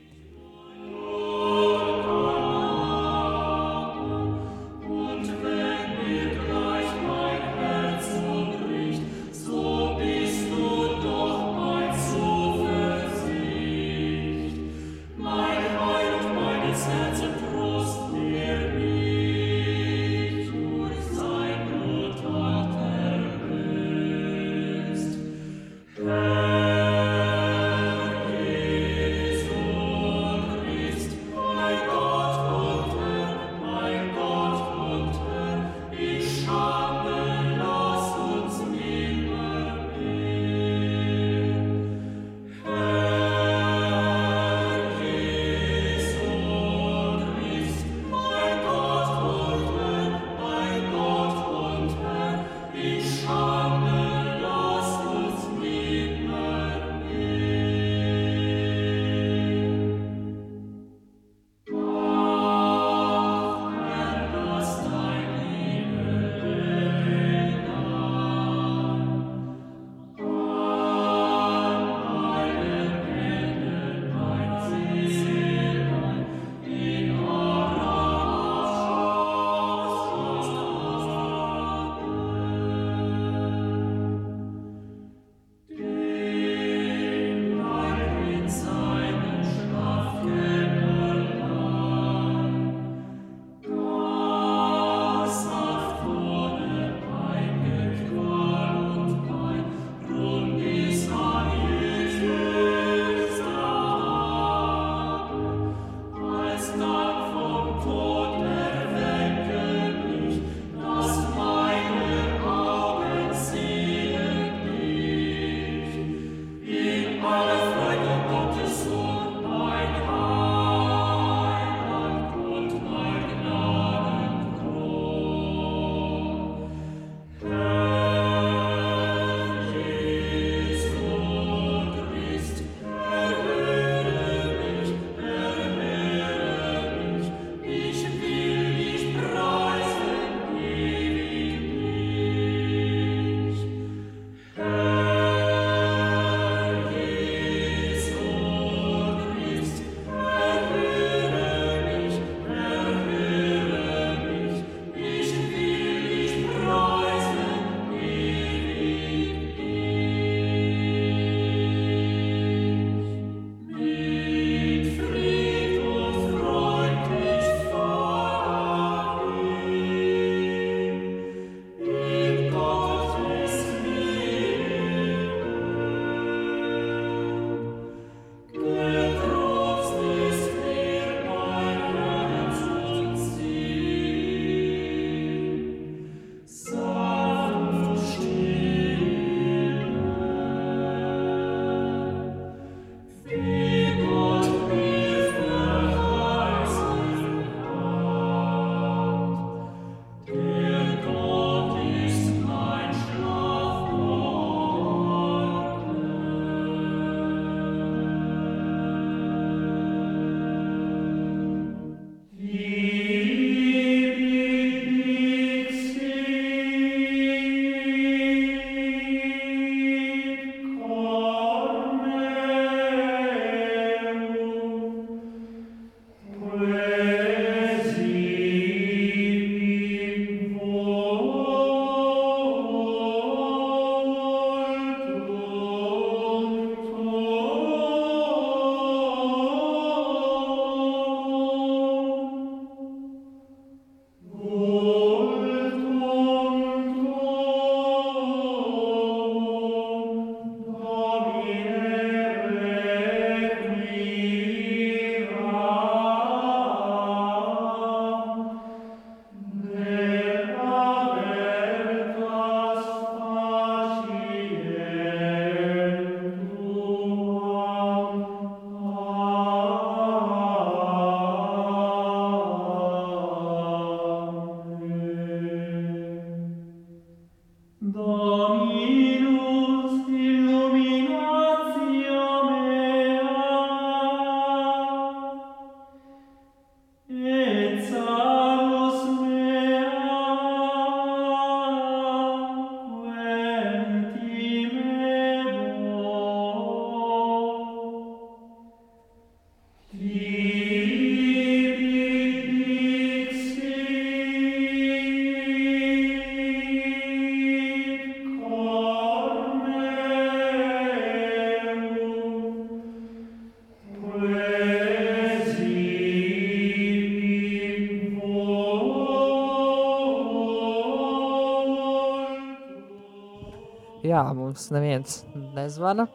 Jā, 324.17 324.23
mums 324.33 324.71
neviens 324.73 325.19
nezvana. 325.53 326.07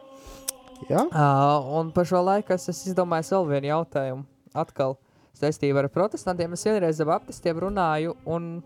Jā? 0.88 1.04
Uh, 1.04 1.68
un 1.78 1.92
par 1.94 2.08
šo 2.08 2.18
laiku 2.26 2.50
es 2.56 2.66
esmu 2.66 2.90
izdomājis 2.90 3.30
vēl 3.30 3.46
vienu 3.52 3.68
jautājumu. 3.68 4.24
Atkal 4.58 4.96
saistībā 5.38 5.84
ar 5.84 5.88
protestantiem. 5.92 6.56
Es 6.56 6.66
vienreiz 6.66 6.98
ar 6.98 7.12
baptistiem 7.12 7.60
runāju, 7.62 8.16
un 8.26 8.56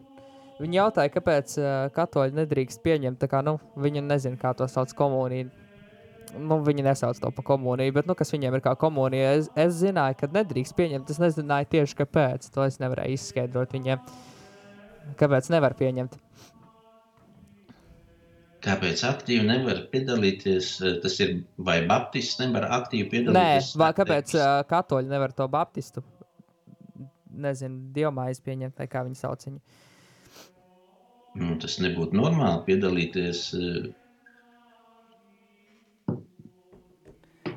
viņi 0.57 0.81
jautāja, 0.81 1.13
kāpēc 1.19 1.59
uh, 1.61 1.69
katoļi 1.93 2.39
nedrīkst 2.39 2.81
pieņemt. 2.87 3.29
Kā, 3.29 3.43
nu, 3.45 3.59
viņi 3.77 4.07
nezina, 4.07 4.41
kā 4.41 4.55
to 4.57 4.71
sauc 4.73 4.97
komuniju. 4.97 5.53
Nu, 6.41 6.63
viņi 6.65 6.89
nesauc 6.89 7.21
to 7.21 7.29
par 7.37 7.45
komuniju, 7.53 7.99
bet, 7.99 8.09
nu, 8.09 8.17
kas 8.17 8.33
viņiem 8.33 8.57
ir 8.57 8.65
kā 8.65 8.73
komunija, 8.81 9.35
es, 9.37 9.53
es 9.53 9.77
zināju, 9.83 10.17
ka 10.23 10.33
nedrīkst 10.33 10.81
pieņemt. 10.81 11.13
Es 11.13 11.21
nezināju 11.21 11.75
tieši 11.77 12.01
kāpēc. 12.01 12.49
To 12.57 12.65
es 12.65 12.81
nevarēju 12.81 13.21
izskaidrot 13.21 13.77
viņiem. 13.77 14.01
Kāpēc 15.21 15.53
nevar 15.53 15.77
pieņemt? 15.77 16.17
Kāpēc 18.67 19.03
aktīvi 19.07 19.47
nevar 19.47 19.85
piedalīties? 19.93 20.71
eh, 20.83 20.97
Tas 21.03 21.19
ir 21.23 21.37
vai 21.69 21.79
Baptists 21.87 22.41
nevar 22.43 22.67
aktīvi 22.81 23.07
Nē, 23.07 23.13
piedalīties? 23.13 23.73
vai 23.79 23.93
kāpēc 23.95 24.35
uh, 24.35 24.47
katoļi 24.71 25.13
nevar 25.13 25.35
to 25.37 25.47
baptistu, 25.49 26.03
nezinu, 27.31 27.93
dievmājas 27.95 28.43
pieņemt, 28.43 28.75
vai 28.81 28.89
kā 28.91 29.05
viņi 29.07 29.21
sauc 29.21 29.47
viņu. 29.47 29.61
Nu, 31.37 31.55
tas 31.61 31.79
nebūtu 31.85 32.17
normāli 32.17 32.65
piedalīties. 32.71 33.47
eh, 33.61 33.95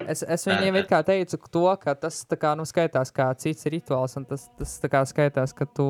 Es, 0.10 0.24
es 0.26 0.45
viņiem 0.47 0.80
it 0.80 0.88
kā 0.89 1.03
teicu 1.05 1.38
to, 1.53 1.68
ka 1.78 1.93
tas 1.93 2.24
tā 2.26 2.38
kā, 2.39 2.55
nu, 2.57 2.64
skaitās 2.66 3.12
kā 3.14 3.28
cits 3.38 3.68
rituāls, 3.70 4.16
un 4.18 4.26
tas, 4.26 4.47
tas 4.57 4.72
tā 4.82 4.89
kā 4.89 5.03
skaitās, 5.05 5.53
ka 5.53 5.68
tu, 5.70 5.86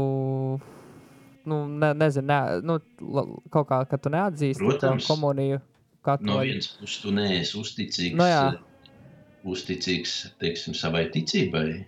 nu, 1.46 1.68
ne, 1.68 1.94
nezinu, 1.94 2.28
ne, 2.28 2.40
nu, 2.64 2.80
kaut 3.52 3.68
kā, 3.70 3.80
ka 3.90 3.98
tu 3.98 4.10
neatzīsti 4.10 4.60
to 4.64 4.72
Protams. 4.74 5.08
komuniju 5.08 5.60
No 5.60 6.04
katoļu. 6.06 6.42
vienas 6.48 6.68
puses, 6.80 6.98
tu 7.04 7.12
neesi 7.12 7.58
uzticīgs, 7.60 8.16
Nu 8.18 8.24
jā. 8.24 8.44
uzticīgs 9.46 10.14
teiksim, 10.40 10.74
savai 10.74 11.06
ticībai, 11.14 11.86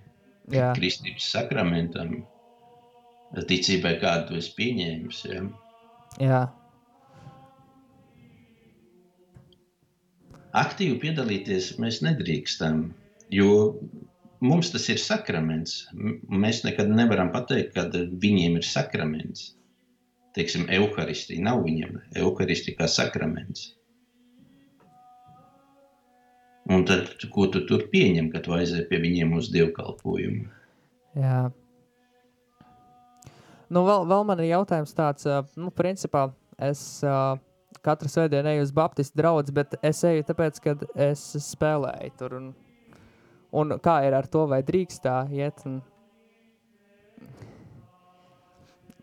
Jā. 0.51 0.73
kristības 0.75 1.29
sakramentam, 1.31 2.25
ticībai, 3.47 3.99
kādu 4.01 4.27
tu 4.27 4.35
esi 4.35 4.51
pieņēmis. 4.57 5.21
Ja? 5.31 5.43
Jā, 6.19 6.41
Aktīvi 10.51 10.97
piedalīties 10.99 11.77
mēs 11.79 12.01
nedrīkstam, 12.03 12.81
jo 13.31 13.51
mums 14.41 14.71
tas 14.73 14.87
ir 14.89 14.99
sakraments. 15.01 15.85
Mēs 16.29 16.63
nekad 16.67 16.91
nevaram 16.91 17.31
pateikt, 17.33 17.75
ka 17.75 17.87
viņiem 17.93 18.57
ir 18.59 18.67
sakraments. 18.67 19.51
Teiksim, 20.35 20.67
evaharistija 20.71 21.43
nav 21.43 21.63
viņiem. 21.65 21.99
Evaharistija 22.15 22.79
kā 22.79 22.87
sakraments. 22.91 23.71
Un 26.71 26.85
tad, 26.87 27.09
ko 27.33 27.47
tu 27.51 27.63
tur 27.67 27.87
pieņem, 27.91 28.29
kad 28.31 28.45
tu 28.45 28.53
aizēji 28.55 28.87
pie 28.87 29.01
viņiem 29.03 29.33
uz 29.35 29.49
dievkalpojumu? 29.51 30.45
jā. 31.17 31.49
Nu, 33.71 33.85
vēl, 33.87 34.05
vēl 34.07 34.25
man 34.27 34.41
ir 34.43 34.51
jautājums 34.51 34.91
tāds, 34.95 35.27
nu, 35.55 35.71
principā 35.71 36.25
es 36.59 36.81
ā, 37.07 37.37
katru 37.85 38.11
svētdienu 38.11 38.51
eju 38.51 38.65
uz 38.65 38.73
Baptistu 38.75 39.21
draugu, 39.21 39.53
bet 39.55 39.77
es 39.79 40.03
eju 40.07 40.25
tāpēc, 40.27 40.59
ka 40.63 40.75
es 41.07 41.23
spēlēju 41.45 42.11
tur. 42.19 42.35
Un, 42.39 42.49
un 43.51 43.77
kā 43.83 44.01
ir 44.07 44.15
ar 44.17 44.27
to, 44.31 44.45
vai 44.49 44.61
drīkst 44.65 45.03
tā 45.05 45.23
iet? 45.33 45.63
Un... 45.67 45.81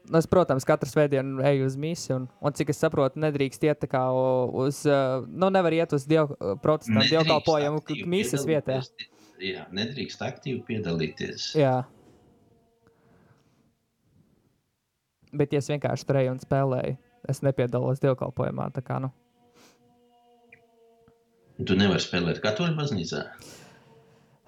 Nu, 0.08 0.16
Es, 0.16 0.24
protams, 0.24 0.64
katru 0.64 0.88
svētdienu 0.88 1.42
eju 1.44 1.66
uz 1.68 1.74
misiju, 1.76 2.14
un, 2.16 2.22
un 2.40 2.54
cik 2.56 2.70
es 2.72 2.78
saprotu, 2.80 3.20
nedrīkst 3.20 3.66
iet 3.68 3.84
kā 3.92 4.06
uz, 4.08 4.80
nu, 5.28 5.50
nevar 5.52 5.76
iet 5.76 5.92
uz 5.92 6.06
diev, 6.08 6.32
protestantu 6.64 7.10
dievkalpojumu 7.12 7.82
misijas 8.08 8.46
piedalīties. 8.48 9.12
Jā, 9.44 9.66
nedrīkst 9.76 10.24
aktīvi 10.24 10.62
piedalīties. 10.70 11.50
Jā. 11.60 11.82
Bet, 15.28 15.52
ja 15.52 15.60
es 15.60 15.68
vienkārši 15.68 16.08
tur 16.08 16.22
eju 16.22 16.32
un 16.32 16.40
spēlēju, 16.40 16.96
es 17.28 17.44
nepiedalos 17.44 18.00
dievkalpojumā. 18.00 18.70
Tā 18.72 18.80
kā, 18.88 18.96
nu, 19.04 19.12
Tu 21.58 21.74
nevari 21.74 21.98
spēlēt 21.98 22.38
katoļu 22.38 22.76
baznīcā. 22.78 23.24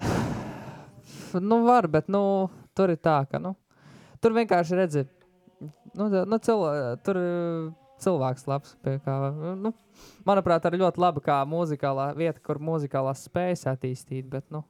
nu 1.51 1.61
var, 1.67 1.89
bet 1.89 2.09
nu, 2.13 2.23
tur 2.77 2.93
ir 2.95 3.01
tā, 3.03 3.21
ka 3.31 3.41
nu, 3.43 3.55
tur 4.23 4.35
vienkārši 4.37 4.79
redzi, 4.79 5.05
nu, 5.95 6.09
nu, 6.09 6.39
cil, 6.43 6.65
tur 7.07 7.21
ir 7.21 7.71
cilvēks 8.01 8.47
labs. 8.49 8.75
Kā, 9.05 9.17
nu, 9.61 9.73
manuprāt, 10.29 10.65
arī 10.69 10.81
ļoti 10.81 11.03
labi 11.03 11.23
kā 11.25 11.41
muzikālā 11.49 12.11
vieta, 12.17 12.41
kur 12.45 12.61
muzikālās 12.63 13.27
spējas 13.29 13.67
attīstīt. 13.75 14.29
Bet, 14.33 14.47
nu, 14.53 14.65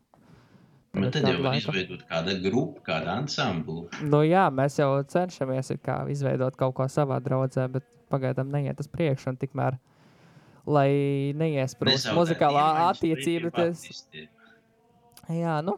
Bet 0.91 1.13
tagad 1.13 1.13
tad 1.15 1.23
jau 1.23 1.37
kādu 1.37 1.45
var 1.45 1.53
laiku- 1.55 1.71
izveidot 1.71 2.01
kāda 2.11 2.35
grupa, 2.43 2.81
kāda 2.89 3.13
ansambla. 3.21 3.85
Nu, 4.03 4.25
jā, 4.27 4.49
mēs 4.51 4.81
jau 4.81 4.91
cenšamies 5.07 5.71
ir 5.71 5.79
kā 5.87 6.01
izveidot 6.11 6.57
kaut 6.59 6.75
ko 6.75 6.89
savā 6.91 7.21
draudzē, 7.23 7.69
bet 7.71 7.87
pagaidām 8.11 8.51
neiet 8.51 8.81
uz 8.83 8.89
priekšu. 8.91 9.29
un 9.31 9.39
Tikmēr, 9.39 9.79
lai 10.67 10.91
neiesprūst 11.39 12.11
muzikālā 12.17 12.67
pretī 12.99 13.39
tas, 13.45 13.53
baptistiem. 13.55 14.29
Jā, 15.37 15.61
nu. 15.67 15.77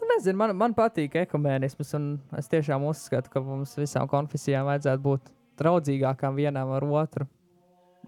Nu, 0.00 0.08
nezinu, 0.16 0.38
man, 0.40 0.56
man 0.58 0.72
patīk 0.74 1.14
ekumēnisms, 1.20 1.92
un 1.98 2.08
es 2.38 2.50
tiešām 2.50 2.82
uzskatu, 2.88 3.30
ka 3.30 3.42
mums 3.44 3.76
visām 3.78 4.08
konfesijām 4.10 4.66
vajadzētu 4.66 5.04
būt 5.04 5.30
draudzīgākām 5.60 6.34
vienām 6.40 6.72
ar 6.74 6.86
otru. 7.02 7.28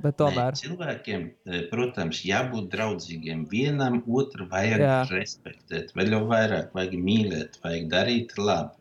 Bet 0.02 0.16
tomēr, 0.18 0.56
Nē, 0.56 0.58
cilvēkiem, 0.58 1.26
eh, 1.46 1.60
protams, 1.70 2.24
jābūt 2.26 2.66
draudzīgiem. 2.72 3.44
Vienam 3.50 4.00
otru 4.10 4.48
vajag 4.50 4.82
Jā. 4.82 4.96
Respektēt, 5.12 5.92
vēl 5.94 6.16
jau 6.16 6.24
vairāk 6.32 6.74
vajag 6.74 6.96
mīlēt, 6.98 7.60
vajag 7.62 7.86
darīt 7.92 8.34
labu. 8.38 8.74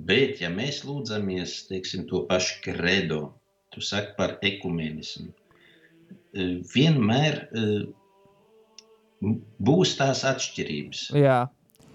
Bet, 0.00 0.40
ja 0.40 0.48
mēs 0.48 0.80
lūdzamies 0.88 1.66
teiksim, 1.68 2.06
to 2.08 2.22
pašu 2.30 2.62
kredo, 2.64 3.20
tu 3.74 3.84
saki 3.84 4.16
par 4.16 4.38
ekumenismu, 4.40 5.28
eh, 5.28 6.56
vienmēr 6.72 7.42
eh, 7.44 7.84
būs 9.20 9.96
tās 9.98 10.24
atšķirības. 10.28 11.10
jā, 11.16 11.40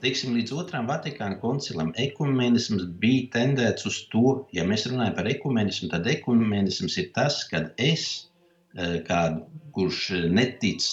Teiksim, 0.03 0.36
līdz 0.38 0.51
otram 0.59 0.89
Vatikāna 0.89 1.39
koncilam 1.41 1.88
ekumenisms 1.97 2.84
bija 3.01 3.30
tendēts 3.38 3.88
uz 3.89 4.01
to, 4.11 4.34
ja 4.53 4.65
mēs 4.67 4.84
runājam 4.91 5.15
par 5.17 5.30
ekumenismu, 5.32 5.89
tad 5.93 6.05
ekumenisms 6.11 6.97
ir 7.01 7.07
tas, 7.15 7.39
kad 7.49 7.71
es, 7.82 8.28
eh, 8.76 8.99
kādu, 9.07 9.45
kurš 9.73 10.01
eh, 10.17 10.28
netic, 10.30 10.86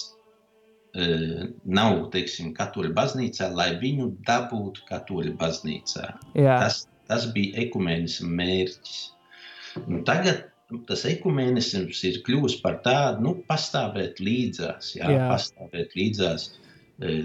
eh, 0.95 1.43
nav, 1.65 1.99
teiksim, 2.15 2.55
katoļu 2.57 2.93
baznīcā, 2.97 3.51
lai 3.53 3.73
viņu 3.83 4.09
dabūtu 4.29 4.87
katoļu 4.89 5.35
baznīcā. 5.37 6.07
jā, 6.33 6.57
Tas, 6.63 6.87
tas 7.11 7.27
bija 7.35 7.67
ekumenisma 7.67 8.31
mērķis. 8.39 8.97
Nu, 9.85 10.01
tagad 10.07 10.47
tas 10.87 11.05
ekumenisms 11.09 12.01
ir 12.09 12.19
kļuvis 12.25 12.57
par 12.63 12.79
tādu, 12.85 13.23
nu, 13.27 13.33
pastāvēt 13.49 14.21
līdzās, 14.23 14.95
jā, 14.97 15.11
Jā. 15.11 15.29
pastāvēt 15.31 15.95
līdzās. 15.99 16.51
E, 17.01 17.23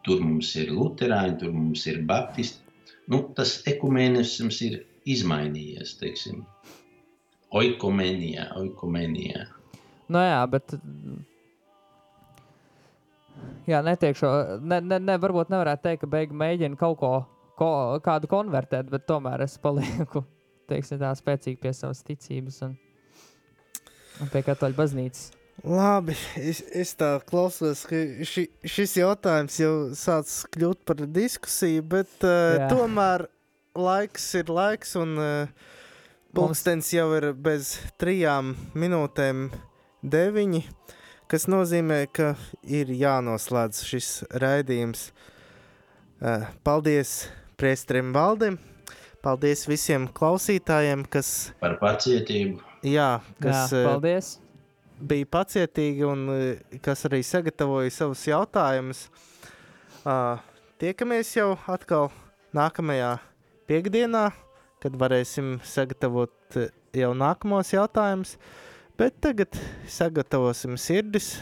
Tur 0.00 0.22
mums 0.24 0.54
ir 0.56 0.70
luterāņi, 0.72 1.34
tur 1.42 1.50
mums 1.52 1.82
ir 1.90 1.98
baptisti. 2.08 2.62
Nu, 3.12 3.18
tas 3.36 3.58
ekumenisms 3.68 4.62
ir 4.64 4.78
izmainījies, 5.04 5.90
teiksim, 6.00 6.38
oikomenijā, 7.52 8.46
oikomenijā. 8.56 9.44
nu 10.08 10.22
jā, 10.24 10.40
bet. 10.48 10.72
Jā, 13.68 13.82
neteikšu, 13.84 14.30
ne, 14.64 14.80
ne, 14.80 14.98
ne, 15.04 15.16
varbūt 15.20 15.52
nevarētu 15.52 15.84
teikt, 15.84 16.00
ka 16.02 16.10
beigu 16.16 16.36
mēģina 16.36 16.80
kaut 16.80 16.98
ko, 17.00 17.12
ko 17.60 17.70
kādu 18.04 18.28
konvertēt, 18.30 18.88
bet 18.92 19.04
tomēr 19.08 19.44
es 19.44 19.58
palieku, 19.60 20.24
teiksim, 20.70 21.00
tā 21.00 21.12
spēcīgi 21.16 21.60
pie 21.60 21.72
savas 21.76 22.00
ticības 22.08 22.62
un, 22.66 22.74
un 24.20 24.32
pie 24.32 24.42
katoļu 24.46 24.78
baznīcas. 24.78 25.30
Labi, 25.60 26.14
es, 26.40 26.62
es 26.72 26.94
tā 26.96 27.18
klausos, 27.28 27.82
ka 27.88 27.98
ši, 28.24 28.46
šis 28.64 28.94
jautājums 28.96 29.58
jau 29.60 29.72
sācis 29.96 30.46
kļūt 30.54 30.86
par 30.88 31.02
diskusiju, 31.04 31.84
bet 31.84 32.24
uh, 32.24 32.56
Jā. 32.56 32.68
tomēr 32.72 33.26
laiks 33.76 34.30
ir 34.40 34.48
laiks, 34.48 34.94
un 34.96 35.20
uh, 35.20 35.74
pulkstenis 36.36 36.94
jau 36.94 37.10
ir 37.18 37.28
bez 37.36 37.74
trijām 38.00 38.54
minūtēm 38.72 39.50
deviņi, 40.00 40.62
kas 41.28 41.44
nozīmē, 41.52 42.06
ka 42.08 42.32
ir 42.64 42.94
jānoslēdz 42.96 43.84
šis 43.90 44.10
raidījums. 44.40 45.10
Uh, 46.20 46.48
paldies 46.64 47.26
priestrim 47.60 48.14
Valdim, 48.16 48.56
paldies 49.20 49.68
visiem 49.68 50.08
klausītājiem, 50.08 51.04
kas, 51.04 51.50
Par 51.60 51.76
pacietību. 51.84 52.69
Jā, 52.86 53.10
kas 53.42 53.72
Jā, 53.72 53.82
uh, 53.82 53.88
paldies! 53.88 54.30
bija 55.00 55.26
pacietīgi 55.32 56.04
un 56.04 56.26
eh, 56.34 56.78
kas 56.84 57.06
arī 57.08 57.22
sagatavoja 57.24 57.92
savus 57.94 58.26
jautājumus. 58.28 59.06
Uh, 60.04 60.40
tiekamies 60.80 61.32
jau 61.36 61.54
atkal 61.72 62.10
nākamajā 62.56 63.14
piekdienā, 63.68 64.26
kad 64.80 64.98
varēsim 65.00 65.58
sagatavot 65.64 66.60
eh, 66.60 66.68
jau 67.00 67.14
nākamos 67.16 67.72
jautājumus. 67.72 68.36
Bet 69.00 69.16
tagad 69.24 69.56
sagatavosim 69.88 70.76
sirdis 70.76 71.38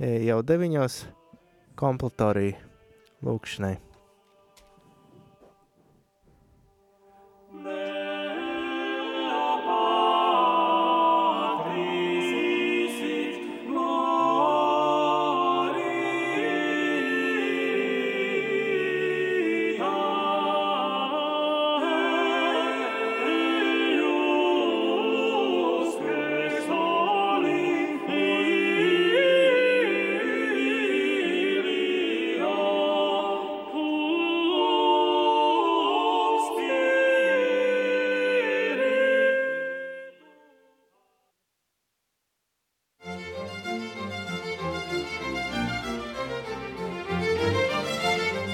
jau 0.00 0.38
deviņos 0.48 1.02
kompletoriju 1.76 2.56
lūkšanai. 3.28 3.76